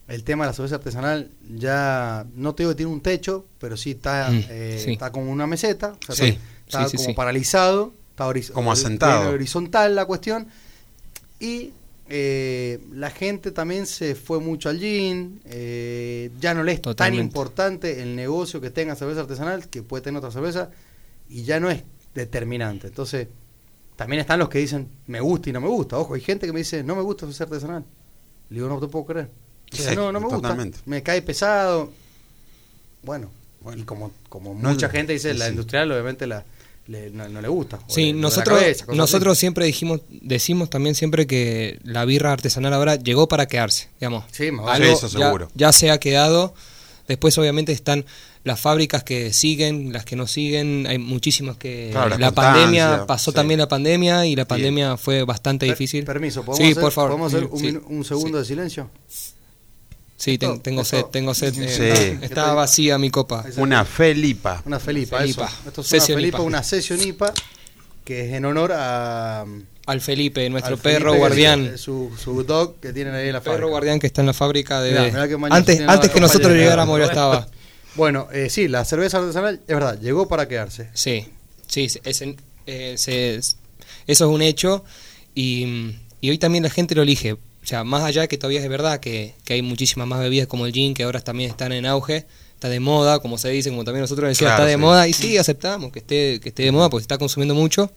el 0.09 0.23
tema 0.25 0.45
de 0.45 0.51
la 0.51 0.53
cerveza 0.55 0.75
artesanal 0.77 1.31
ya, 1.57 2.27
no 2.35 2.55
te 2.55 2.63
digo 2.63 2.73
que 2.73 2.77
tiene 2.77 2.93
un 2.93 3.01
techo, 3.01 3.47
pero 3.59 3.77
sí 3.77 3.93
está, 3.93 4.31
Mm, 4.31 4.45
eh, 4.51 4.83
sí. 4.85 4.93
está 4.93 5.11
como 5.11 5.31
una 5.33 5.47
meseta, 5.47 5.97
o 6.09 6.13
sea, 6.13 6.27
Sí, 6.27 6.39
está 6.67 6.85
sí, 6.85 6.91
sí, 6.91 6.97
como 6.99 7.09
sí. 7.09 7.15
paralizado, 7.15 7.93
está 8.11 8.25
Como 8.53 8.71
hori- 8.71 8.73
asentado. 8.73 9.31
horizontal 9.31 9.95
la 9.95 10.05
cuestión. 10.05 10.47
Y 11.41 11.73
eh, 12.09 12.81
la 12.93 13.11
gente 13.11 13.51
también 13.51 13.87
se 13.87 14.15
fue 14.15 14.39
mucho 14.41 14.69
al 14.69 14.79
gin, 14.79 15.41
eh, 15.47 16.31
ya 16.39 16.53
no 16.53 16.63
le 16.63 16.73
es 16.73 16.83
Totalmente. 16.83 17.19
tan 17.21 17.27
importante 17.27 18.03
el 18.03 18.15
negocio 18.15 18.61
que 18.61 18.71
tenga 18.71 18.95
cerveza 18.95 19.21
artesanal, 19.23 19.69
que 19.69 19.83
puede 19.83 20.03
tener 20.03 20.19
otra 20.19 20.31
cerveza, 20.31 20.71
y 21.29 21.43
ya 21.45 21.61
no 21.61 21.71
es 21.71 21.83
determinante. 22.15 22.89
Entonces, 22.89 23.29
también 23.97 24.21
están 24.21 24.39
los 24.39 24.49
que 24.49 24.59
dicen, 24.59 24.89
me 25.07 25.21
gusta 25.21 25.51
y 25.51 25.53
no 25.53 25.61
me 25.61 25.69
gusta. 25.69 25.99
Ojo, 25.99 26.15
hay 26.15 26.21
gente 26.21 26.47
que 26.47 26.53
me 26.53 26.61
dice, 26.61 26.83
no 26.83 26.95
me 26.97 27.03
gusta 27.03 27.27
cerveza 27.27 27.45
artesanal. 27.45 27.85
Le 28.51 28.57
digo, 28.57 28.69
no 28.69 28.79
te 28.81 28.89
puedo 28.89 29.05
creer. 29.07 29.31
Sí, 29.73 29.83
no, 29.97 30.13
no 30.13 30.21
me 30.21 30.29
totalmente. 30.29 30.79
gusta. 30.79 30.91
Me 30.91 31.03
cae 31.03 31.23
pesado. 31.23 31.91
Bueno, 33.03 33.31
y 33.77 33.83
como, 33.83 34.13
como 34.29 34.55
No, 34.55 34.71
mucha 34.71 34.89
gente 34.89 35.13
dice, 35.13 35.33
sí, 35.33 35.39
la 35.39 35.47
sí. 35.47 35.51
industrial 35.53 35.91
obviamente 35.93 36.27
la, 36.27 36.45
le- 36.87 37.11
no, 37.11 37.29
no 37.29 37.41
le 37.41 37.49
gusta. 37.49 37.79
Sí, 37.89 38.13
nosotros, 38.13 38.59
cabeza, 38.61 38.87
nosotros 38.95 39.33
así. 39.33 39.41
siempre 39.41 39.65
dijimos, 39.67 40.01
decimos 40.09 40.71
también 40.71 40.95
siempre 40.95 41.27
que 41.27 41.79
la 41.83 42.05
birra 42.05 42.33
artesanal 42.33 42.73
ahora 42.75 42.97
llegó 42.97 43.27
para 43.29 43.47
quedarse, 43.47 43.89
digamos. 44.01 44.25
Sí, 44.31 44.51
más. 44.51 44.67
Algo 44.69 44.87
Sí, 44.87 44.93
eso 45.07 45.19
ya- 45.19 45.27
seguro. 45.27 45.49
Ya, 45.55 45.73
se 45.73 45.91
ha 45.91 45.99
quedado. 45.99 46.55
Después 47.09 47.37
obviamente 47.37 47.73
están 47.73 48.07
las 48.45 48.61
fábricas 48.61 49.03
que 49.03 49.33
siguen, 49.33 49.93
las 49.93 50.05
que 50.05 50.17
no 50.17 50.27
siguen, 50.27 50.87
hay 50.87 50.99
muchísimas 50.99 51.57
que 51.57 51.89
Claro, 51.93 52.19
la 52.19 52.31
pandemia 52.31 53.07
pasó 53.07 53.31
sí. 53.31 53.35
también 53.35 53.59
la 53.59 53.69
pandemia 53.69 54.27
y 54.27 54.37
la 54.37 54.45
pandemia 54.47 54.97
fue 54.99 55.25
bastante 55.25 55.67
Per- 55.67 55.75
difícil. 55.75 56.05
Permiso, 56.05 56.41
¿podemos 56.45 56.59
Sí, 56.59 56.73
hacer, 56.73 56.83
por 56.83 56.93
favor. 56.93 57.11
¿podemos 57.13 57.33
hacer 57.35 57.49
Mm, 57.49 57.53
un, 57.55 57.59
sí. 57.61 57.79
un 57.89 58.05
segundo 58.05 58.39
de 58.39 58.45
silencio? 58.45 58.91
Sí, 60.17 60.39
ten- 60.39 60.61
tengo 60.61 60.83
esto- 60.83 60.97
sed, 60.99 61.05
tengo 61.07 61.35
sed. 61.35 61.55
eh, 61.59 61.69
Sí. 61.69 61.83
está- 61.83 62.25
Está 62.27 62.53
vacía 62.55 62.99
mi 62.99 63.11
copa. 63.11 63.45
Una 63.57 63.85
Felipa. 63.85 64.63
Una 64.65 64.79
Felipa, 64.81 65.19
Felipa. 65.19 65.47
eso. 65.47 65.69
Esto 65.69 65.81
es 65.81 65.93
una 66.09 66.17
Felipa, 66.17 66.39
IPA. 66.39 66.43
una 66.47 66.63
sesión 66.63 67.01
IPA 67.03 67.33
que 68.05 68.29
es 68.29 68.33
en 68.35 68.45
honor 68.45 68.73
a... 68.73 69.45
Al 69.87 70.01
Felipe, 70.01 70.49
nuestro 70.49 70.75
al 70.75 70.81
Felipe, 70.81 70.99
perro 71.01 71.15
guardián. 71.15 71.77
Su, 71.77 72.11
su 72.23 72.43
dog 72.45 72.77
que 72.81 72.93
tienen 72.95 73.15
ahí 73.15 73.27
en 73.27 73.33
la 73.35 73.41
Perro 73.41 73.53
fábrica. 73.55 73.71
guardián 73.71 74.01
que 74.01 74.07
está 74.07 74.21
en 74.23 74.27
la 74.29 74.33
fábrica 74.33 74.81
de... 74.81 74.91
Mirá, 75.11 75.27
mirá 75.27 75.49
antes 75.57 75.81
antes 75.87 76.11
que 76.11 76.21
nosotros 76.21 76.53
llegáramos 76.53 76.99
ya 76.99 77.07
estaba. 77.07 77.47
Bueno, 77.97 78.29
eh, 78.33 78.51
sí, 78.51 78.69
la 78.69 78.85
cerveza 78.85 79.19
artesanal, 79.19 79.61
es 79.67 79.75
verdad, 79.75 80.01
llegó 80.01 80.27
para 80.29 80.49
quedarse. 80.49 80.89
Sí, 80.95 81.27
sí, 81.69 81.89
se- 81.89 82.01
es 82.05 82.21
en- 82.23 82.37
eh, 82.67 82.95
se- 82.99 83.37
es- 83.37 83.57
eso 84.07 84.25
es 84.27 84.31
un 84.35 84.43
hecho 84.43 84.85
y, 85.35 85.95
y 86.21 86.31
hoy 86.31 86.39
también 86.39 86.65
la 86.65 86.71
gente 86.71 86.95
lo 86.95 87.03
elige. 87.03 87.33
O 87.35 87.39
sea, 87.67 87.85
más 87.85 88.03
allá 88.03 88.27
que 88.27 88.37
todavía 88.37 88.61
es 88.63 88.69
verdad 88.69 89.01
que, 89.01 89.35
que 89.45 89.55
hay 89.55 89.63
muchísimas 89.63 90.07
más 90.09 90.21
bebidas 90.21 90.47
como 90.49 90.67
el 90.67 90.73
gin 90.73 90.93
que 90.95 91.05
ahora 91.05 91.21
también 91.21 91.51
están 91.51 91.73
en 91.73 91.87
auge, 91.87 92.27
está 92.55 92.69
de 92.69 92.81
moda, 92.81 93.21
como 93.21 93.39
se 93.39 93.49
dice, 93.51 93.71
como 93.71 93.85
también 93.85 94.03
nosotros 94.03 94.29
decíamos, 94.29 94.51
Claro, 94.57 94.65
está 94.65 94.67
de 94.69 94.75
sí. 94.75 94.81
moda 94.81 95.09
y 95.09 95.13
sí, 95.13 95.39
aceptamos 95.39 95.91
que 95.93 96.01
esté, 96.01 96.41
que 96.41 96.51
esté 96.51 96.65
de 96.65 96.73
moda 96.73 96.91
porque 96.91 97.03
se 97.03 97.05
está 97.05 97.19
consumiendo 97.19 97.55
mucho. 97.55 97.91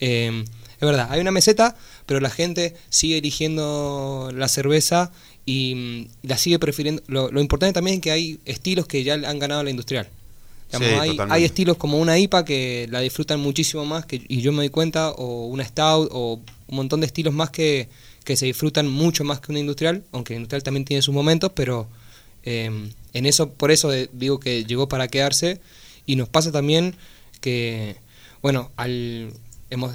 Eh, 0.00 0.44
es 0.78 0.80
verdad, 0.86 1.06
hay 1.10 1.20
una 1.20 1.30
meseta, 1.30 1.74
pero 2.04 2.20
la 2.20 2.28
gente 2.28 2.74
sigue 2.90 3.16
eligiendo 3.18 4.30
la 4.34 4.48
cerveza 4.48 5.10
y, 5.46 5.74
mm, 5.74 6.26
la 6.26 6.36
sigue 6.36 6.58
prefiriendo. 6.58 7.02
Lo, 7.06 7.30
lo 7.30 7.40
importante 7.40 7.72
también 7.72 7.96
es 7.96 8.02
que 8.02 8.10
hay 8.10 8.40
estilos 8.44 8.86
que 8.86 9.02
ya 9.04 9.14
han 9.14 9.38
ganado 9.38 9.62
la 9.62 9.70
industrial. 9.70 10.08
Digamos, 10.68 10.88
Sí, 10.88 10.94
hay, 10.94 11.16
hay 11.30 11.44
estilos 11.44 11.76
como 11.76 11.98
una 11.98 12.18
IPA 12.18 12.44
que 12.44 12.88
la 12.90 13.00
disfrutan 13.00 13.40
muchísimo 13.40 13.84
más 13.84 14.04
que, 14.04 14.20
y 14.26 14.42
yo 14.42 14.50
me 14.50 14.58
doy 14.58 14.70
cuenta, 14.70 15.12
o 15.12 15.46
una 15.46 15.64
Stout, 15.64 16.08
o 16.12 16.40
un 16.66 16.76
montón 16.76 17.00
de 17.00 17.06
estilos 17.06 17.32
más 17.32 17.50
que, 17.50 17.88
que 18.24 18.36
se 18.36 18.46
disfrutan 18.46 18.88
mucho 18.88 19.22
más 19.22 19.40
que 19.40 19.52
una 19.52 19.60
industrial, 19.60 20.02
aunque 20.12 20.34
la 20.34 20.38
industrial 20.38 20.64
también 20.64 20.84
tiene 20.84 21.00
sus 21.02 21.14
momentos, 21.14 21.52
pero 21.54 21.86
eh, 22.42 22.90
en 23.12 23.26
eso, 23.26 23.50
por 23.50 23.70
eso 23.70 23.92
eh, 23.92 24.10
digo 24.12 24.40
que 24.40 24.64
llegó 24.64 24.88
para 24.88 25.08
quedarse 25.08 25.60
y 26.04 26.16
nos 26.16 26.28
pasa 26.28 26.50
también 26.50 26.96
que, 27.40 27.96
bueno, 28.42 28.72
al, 28.76 29.32
hemos, 29.70 29.92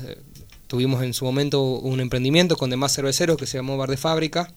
tuvimos 0.71 1.03
en 1.03 1.13
su 1.13 1.25
momento 1.25 1.61
un 1.61 1.99
emprendimiento 1.99 2.55
con 2.55 2.69
demás 2.69 2.93
cerveceros 2.95 3.35
que 3.35 3.45
se 3.45 3.57
llamó 3.57 3.75
Bar 3.75 3.89
de 3.89 3.97
Fábrica, 3.97 4.53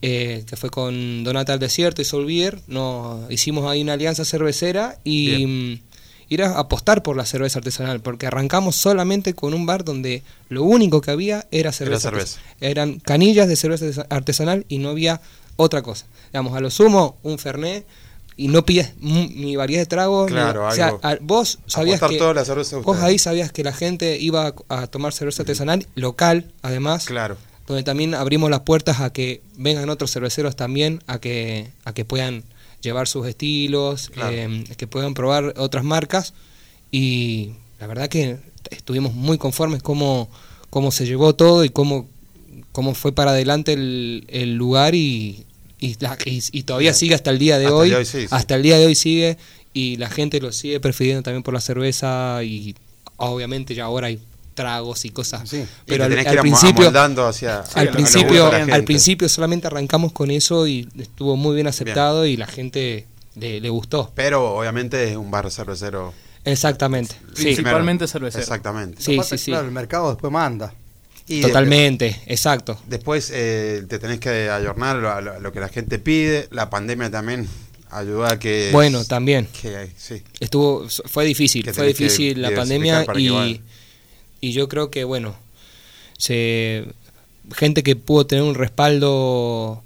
eh, 0.00 0.42
que 0.46 0.56
fue 0.56 0.70
con 0.70 1.22
Donata 1.22 1.52
al 1.52 1.58
Desierto 1.58 2.00
y 2.00 2.06
Solvier. 2.06 2.58
Nos 2.66 3.30
hicimos 3.30 3.70
ahí 3.70 3.82
una 3.82 3.92
alianza 3.92 4.24
cervecera 4.24 4.98
y 5.04 5.44
mm, 5.46 5.80
ir 6.30 6.42
a 6.44 6.58
apostar 6.58 7.02
por 7.02 7.14
la 7.14 7.26
cerveza 7.26 7.58
artesanal, 7.58 8.00
porque 8.00 8.26
arrancamos 8.26 8.74
solamente 8.76 9.34
con 9.34 9.52
un 9.52 9.66
bar 9.66 9.84
donde 9.84 10.22
lo 10.48 10.62
único 10.64 11.02
que 11.02 11.10
había 11.10 11.46
era 11.50 11.72
cerveza. 11.72 12.08
cerveza. 12.08 12.38
artes- 12.40 12.54
Eran 12.62 12.98
canillas 12.98 13.46
de 13.46 13.56
cerveza 13.56 13.84
artesa- 13.84 14.06
artesanal 14.08 14.64
y 14.70 14.78
no 14.78 14.88
había 14.88 15.20
otra 15.56 15.82
cosa. 15.82 16.06
Digamos, 16.32 16.56
a 16.56 16.60
lo 16.60 16.70
sumo, 16.70 17.18
un 17.22 17.38
Fernet 17.38 17.84
y 18.42 18.48
no 18.48 18.64
pides 18.64 18.94
ni 19.00 19.54
variedad 19.56 19.82
de 19.82 19.86
tragos. 19.86 20.30
ni- 20.30 20.36
Claro, 20.36 20.66
o 20.66 20.72
sea, 20.72 20.86
algo. 20.86 21.00
a- 21.02 21.18
vos 21.20 21.58
sabías 21.66 22.00
que 22.00 22.16
toda 22.16 22.32
la 22.32 22.44
cerveza 22.44 22.78
vos 22.78 22.98
ahí 23.00 23.18
sabías 23.18 23.52
que 23.52 23.62
la 23.62 23.72
gente 23.72 24.18
iba 24.18 24.54
a, 24.68 24.80
a 24.82 24.86
tomar 24.86 25.12
cerveza 25.12 25.42
artesanal 25.42 25.86
local, 25.94 26.50
además 26.62 27.04
Claro. 27.04 27.36
donde 27.66 27.82
también 27.82 28.14
abrimos 28.14 28.48
las 28.50 28.60
puertas 28.60 29.00
a 29.00 29.12
que 29.12 29.42
vengan 29.58 29.90
otros 29.90 30.10
cerveceros 30.12 30.56
también, 30.56 31.02
a 31.06 31.18
que, 31.20 31.70
a 31.84 31.92
que 31.92 32.04
puedan 32.06 32.44
llevar 32.80 33.08
sus 33.08 33.26
estilos, 33.26 34.08
Claro. 34.08 34.30
eh, 34.34 34.64
que 34.76 34.86
puedan 34.86 35.12
probar 35.12 35.52
otras 35.58 35.84
marcas. 35.84 36.32
Y 36.90 37.52
la 37.78 37.86
verdad 37.86 38.08
que 38.08 38.38
estuvimos 38.70 39.12
muy 39.14 39.36
conformes 39.36 39.82
cómo, 39.82 40.30
cómo 40.70 40.90
se 40.92 41.04
llevó 41.04 41.34
todo 41.34 41.62
y 41.64 41.68
cómo, 41.68 42.08
cómo 42.72 42.94
fue 42.94 43.12
para 43.12 43.32
adelante 43.32 43.74
el, 43.74 44.24
el 44.28 44.54
lugar 44.56 44.94
y, 44.94 45.44
y, 45.80 45.96
la- 46.00 46.16
y- 46.24 46.42
y 46.52 46.62
todavía 46.64 46.92
sigue 46.94 47.14
hasta 47.14 47.30
el 47.30 47.38
día 47.38 47.58
de 47.58 47.64
Hasta 47.66 47.74
el 47.76 47.80
hoy. 47.80 47.88
día 47.88 47.96
de 47.96 48.00
hoy 48.00 48.06
sí, 48.06 48.20
sí. 48.22 48.26
Hasta 48.30 48.54
el 48.54 48.62
día 48.62 48.78
de 48.78 48.86
hoy 48.86 48.94
sigue 48.94 49.38
y 49.72 49.96
la 49.96 50.08
gente 50.10 50.40
lo 50.40 50.52
sigue 50.52 50.78
prefiriendo 50.80 51.22
también 51.22 51.42
por 51.42 51.54
la 51.54 51.60
cerveza 51.60 52.42
y 52.44 52.74
obviamente 53.16 53.74
ya 53.74 53.84
ahora 53.84 54.08
hay 54.08 54.20
tragos 54.54 55.04
y 55.04 55.10
cosas. 55.10 55.48
Sí. 55.48 55.64
Pero 55.86 56.04
Y 56.04 56.06
al, 56.06 56.10
te 56.10 56.16
tenés 56.16 56.24
que 56.32 56.38
al 56.38 56.42
principio, 56.42 56.82
amoldando 56.82 57.26
hacia- 57.26 57.64
Sí, 57.64 57.72
al 57.78 57.88
principio, 57.90 58.46
al 58.52 58.84
principio 58.84 59.28
solamente 59.28 59.66
arrancamos 59.68 60.12
con 60.12 60.30
eso 60.30 60.66
y 60.66 60.88
estuvo 60.98 61.36
muy 61.36 61.54
bien 61.54 61.66
aceptado 61.66 62.26
y 62.26 62.36
la 62.36 62.46
gente 62.46 63.06
le, 63.36 63.60
le 63.60 63.68
gustó. 63.70 64.10
Pero 64.14 64.54
obviamente 64.56 65.10
es 65.10 65.16
un 65.16 65.30
bar 65.30 65.50
cervecero. 65.50 66.12
Exactamente. 66.44 67.14
Sí. 67.34 67.44
Principalmente 67.44 68.06
cervecero. 68.08 68.42
Exactamente. 68.42 69.00
Sí, 69.00 69.18
sí, 69.24 69.38
sí. 69.38 69.50
Claro, 69.52 69.66
el 69.66 69.72
mercado 69.72 70.10
después 70.10 70.32
manda. 70.32 70.74
Y 71.32 71.42
Totalmente, 71.42 72.20
exacto. 72.26 72.78
Después 72.88 73.30
eh, 73.32 73.84
te 73.88 73.98
tenés 74.00 74.18
que 74.18 74.50
ayornar 74.50 74.96
a 75.04 75.20
lo- 75.20 75.32
a 75.34 75.38
lo 75.38 75.52
que 75.52 75.60
la 75.60 75.68
gente 75.68 75.98
pide. 76.00 76.48
La 76.50 76.68
pandemia 76.70 77.08
también 77.10 77.46
ayudó 77.90 78.26
a 78.26 78.38
que. 78.38 78.70
Bueno, 78.72 79.04
también. 79.04 79.46
Que, 79.62 79.90
sí. 79.96 80.22
Estuvo, 80.40 80.88
fue 81.06 81.24
difícil, 81.24 81.62
fue 81.72 81.86
difícil 81.88 82.42
la 82.42 82.48
pandemia 82.56 83.04
y, 83.16 83.60
y 84.40 84.52
yo 84.52 84.68
creo 84.68 84.90
que 84.90 85.04
bueno, 85.04 85.36
se 86.18 86.84
gente 87.54 87.82
que 87.82 87.94
pudo 87.96 88.26
tener 88.26 88.42
un 88.44 88.54
respaldo 88.54 89.82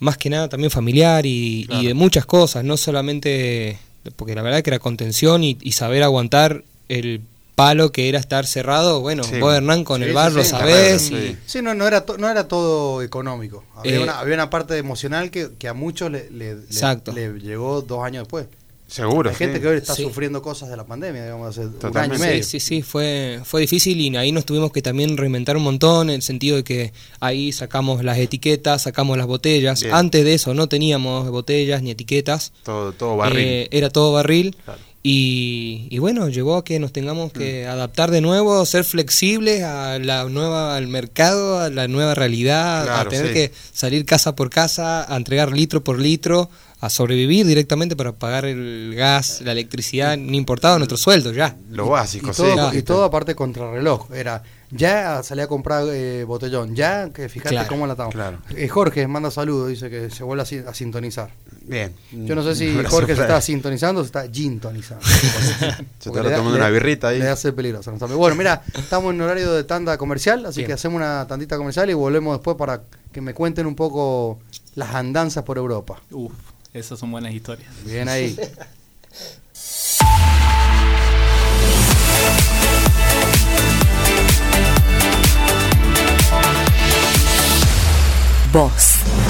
más 0.00 0.16
que 0.16 0.30
nada 0.30 0.48
también 0.48 0.70
familiar 0.70 1.26
y, 1.26 1.66
y 1.70 1.86
de 1.88 1.94
muchas 1.94 2.24
cosas, 2.24 2.62
no 2.64 2.76
solamente 2.76 3.78
porque 4.16 4.34
la 4.34 4.42
verdad 4.42 4.62
que 4.62 4.70
era 4.70 4.78
contención 4.78 5.42
y, 5.44 5.58
y 5.60 5.72
saber 5.72 6.02
aguantar 6.04 6.62
el 6.88 7.20
palo 7.58 7.92
que 7.92 8.08
era 8.08 8.18
estar 8.18 8.46
cerrado, 8.46 9.00
bueno, 9.00 9.24
Sí. 9.24 9.38
vos 9.40 9.54
Hernán 9.54 9.82
con 9.84 10.00
Sí, 10.00 10.08
el 10.08 10.14
bar 10.14 10.30
sí, 10.30 10.36
lo 10.38 10.44
sí. 10.44 10.50
sabés 10.50 11.10
y- 11.10 11.36
Sí, 11.44 11.60
no, 11.60 11.74
no, 11.74 11.86
era 11.86 12.06
to- 12.06 12.16
no 12.16 12.30
era 12.30 12.46
todo 12.48 13.02
económico. 13.02 13.64
Había, 13.76 13.96
Eh, 13.96 13.98
una, 14.02 14.18
había 14.20 14.34
una 14.34 14.48
parte 14.48 14.76
emocional 14.78 15.30
que, 15.30 15.50
que 15.58 15.66
a 15.68 15.74
muchos 15.74 16.10
le, 16.10 16.30
le- 16.30 16.54
le- 16.54 16.60
Exacto. 16.62 17.12
le 17.12 17.32
llegó 17.40 17.82
dos 17.82 18.04
años 18.04 18.22
después. 18.22 18.46
Seguro, 18.90 19.28
Hay 19.28 19.36
gente 19.36 19.60
que 19.60 19.68
hoy 19.68 19.76
está 19.76 19.94
Sí. 19.94 20.02
sufriendo 20.02 20.40
cosas 20.40 20.70
de 20.70 20.76
la 20.78 20.86
pandemia, 20.86 21.22
digamos, 21.22 21.48
hace 21.50 21.60
un 21.60 21.66
año 21.66 21.76
y 21.76 21.80
Totalmente. 21.80 22.26
medio. 22.26 22.42
Sí, 22.42 22.58
sí, 22.58 22.60
sí, 22.76 22.80
fue, 22.82 23.38
fue 23.44 23.60
difícil 23.60 24.00
y 24.00 24.16
ahí 24.16 24.32
nos 24.32 24.46
tuvimos 24.46 24.72
que 24.72 24.80
también 24.80 25.18
reinventar 25.18 25.58
un 25.58 25.62
montón 25.64 26.08
en 26.08 26.14
el 26.16 26.22
sentido 26.22 26.56
de 26.56 26.64
que 26.64 26.94
ahí 27.20 27.52
sacamos 27.52 28.02
las 28.02 28.16
etiquetas, 28.16 28.80
sacamos 28.80 29.18
las 29.18 29.26
botellas. 29.26 29.82
Bien. 29.82 29.94
Antes 29.94 30.24
de 30.24 30.32
eso 30.32 30.54
no 30.54 30.70
teníamos 30.70 31.28
botellas 31.28 31.82
ni 31.82 31.90
etiquetas. 31.90 32.54
Todo, 32.64 32.92
todo 32.92 33.18
barril. 33.18 33.38
Eh, 33.46 33.68
era 33.72 33.90
todo 33.90 34.12
barril. 34.14 34.56
Y, 35.02 35.86
y 35.90 35.98
bueno, 35.98 36.28
llegó 36.28 36.56
a 36.56 36.64
que 36.64 36.78
nos 36.80 36.92
tengamos 36.92 37.32
que 37.32 37.64
Mm. 37.66 37.70
adaptar 37.70 38.10
de 38.10 38.20
nuevo, 38.20 38.64
ser 38.66 38.84
flexibles 38.84 39.62
a 39.62 39.98
la 39.98 40.24
nueva, 40.24 40.76
al 40.76 40.88
mercado, 40.88 41.60
a 41.60 41.70
la 41.70 41.86
nueva 41.88 42.14
realidad, 42.14 43.00
a 43.00 43.08
tener 43.08 43.28
sí. 43.28 43.32
que 43.32 43.52
salir 43.72 44.04
casa 44.04 44.34
por 44.34 44.50
casa, 44.50 45.10
a 45.12 45.16
entregar 45.16 45.52
litro 45.52 45.84
por 45.84 45.98
litro, 46.00 46.50
a 46.80 46.90
sobrevivir 46.90 47.46
directamente 47.46 47.96
para 47.96 48.12
pagar 48.12 48.44
el 48.44 48.92
gas, 48.96 49.40
la 49.42 49.52
electricidad, 49.52 50.16
no 50.16 50.36
importaba 50.36 50.78
nuestro 50.78 50.96
sueldo 50.96 51.32
ya. 51.32 51.56
Lo 51.70 51.88
básico, 51.88 52.30
y 52.30 52.34
todo, 52.34 52.70
sí. 52.72 52.78
y 52.78 52.82
todo 52.82 53.04
aparte 53.04 53.34
contrarreloj. 53.34 54.12
Era, 54.12 54.42
ya 54.70 55.22
salí 55.22 55.40
a 55.40 55.46
comprar 55.46 55.84
eh, 55.88 56.24
botellón, 56.24 56.74
ya 56.74 57.10
que 57.10 57.28
fíjate 57.28 57.50
Claro, 57.50 57.68
cómo 57.68 57.86
la 57.86 57.94
estamos. 57.94 58.14
claro. 58.14 58.38
Eh, 58.50 58.68
Jorge 58.68 59.06
manda 59.08 59.30
saludos, 59.30 59.68
dice 59.68 59.88
que 59.90 60.10
se 60.10 60.24
vuelve 60.24 60.42
a, 60.42 60.46
sin- 60.46 60.66
a 60.66 60.74
sintonizar. 60.74 61.30
Bien. 61.62 61.94
Yo 62.12 62.34
no 62.34 62.42
sé 62.42 62.54
si 62.54 62.74
Jorge 62.88 63.14
se 63.14 63.22
está 63.22 63.40
sintonizando 63.40 64.00
o 64.00 64.04
se 64.04 64.08
está 64.08 64.28
gintonizando. 64.30 65.04
Se 65.98 66.08
está 66.10 66.22
tomando 66.22 66.54
una 66.56 66.70
birrita 66.70 67.08
ahí. 67.08 67.18
Le 67.18 67.28
hace 67.28 67.52
peligroso. 67.52 67.90
no 67.92 67.98
sabe. 67.98 68.14
Bueno, 68.14 68.36
mira, 68.36 68.62
estamos 68.74 69.12
en 69.12 69.20
horario 69.20 69.52
de 69.52 69.64
tanda 69.64 69.98
comercial, 69.98 70.46
así 70.46 70.60
Bien. 70.60 70.68
que 70.68 70.72
hacemos 70.74 70.96
una 70.96 71.26
tandita 71.26 71.56
comercial 71.56 71.90
y 71.90 71.94
volvemos 71.94 72.36
después 72.38 72.56
para 72.56 72.82
que 73.12 73.20
me 73.20 73.34
cuenten 73.34 73.66
un 73.66 73.74
poco 73.74 74.38
las 74.74 74.94
andanzas 74.94 75.44
por 75.44 75.58
Europa. 75.58 76.00
Uf, 76.10 76.32
esas 76.72 76.98
son 76.98 77.10
buenas 77.10 77.32
historias. 77.34 77.68
Bien 77.84 78.08
ahí. 78.08 78.38
Boss. 88.52 89.27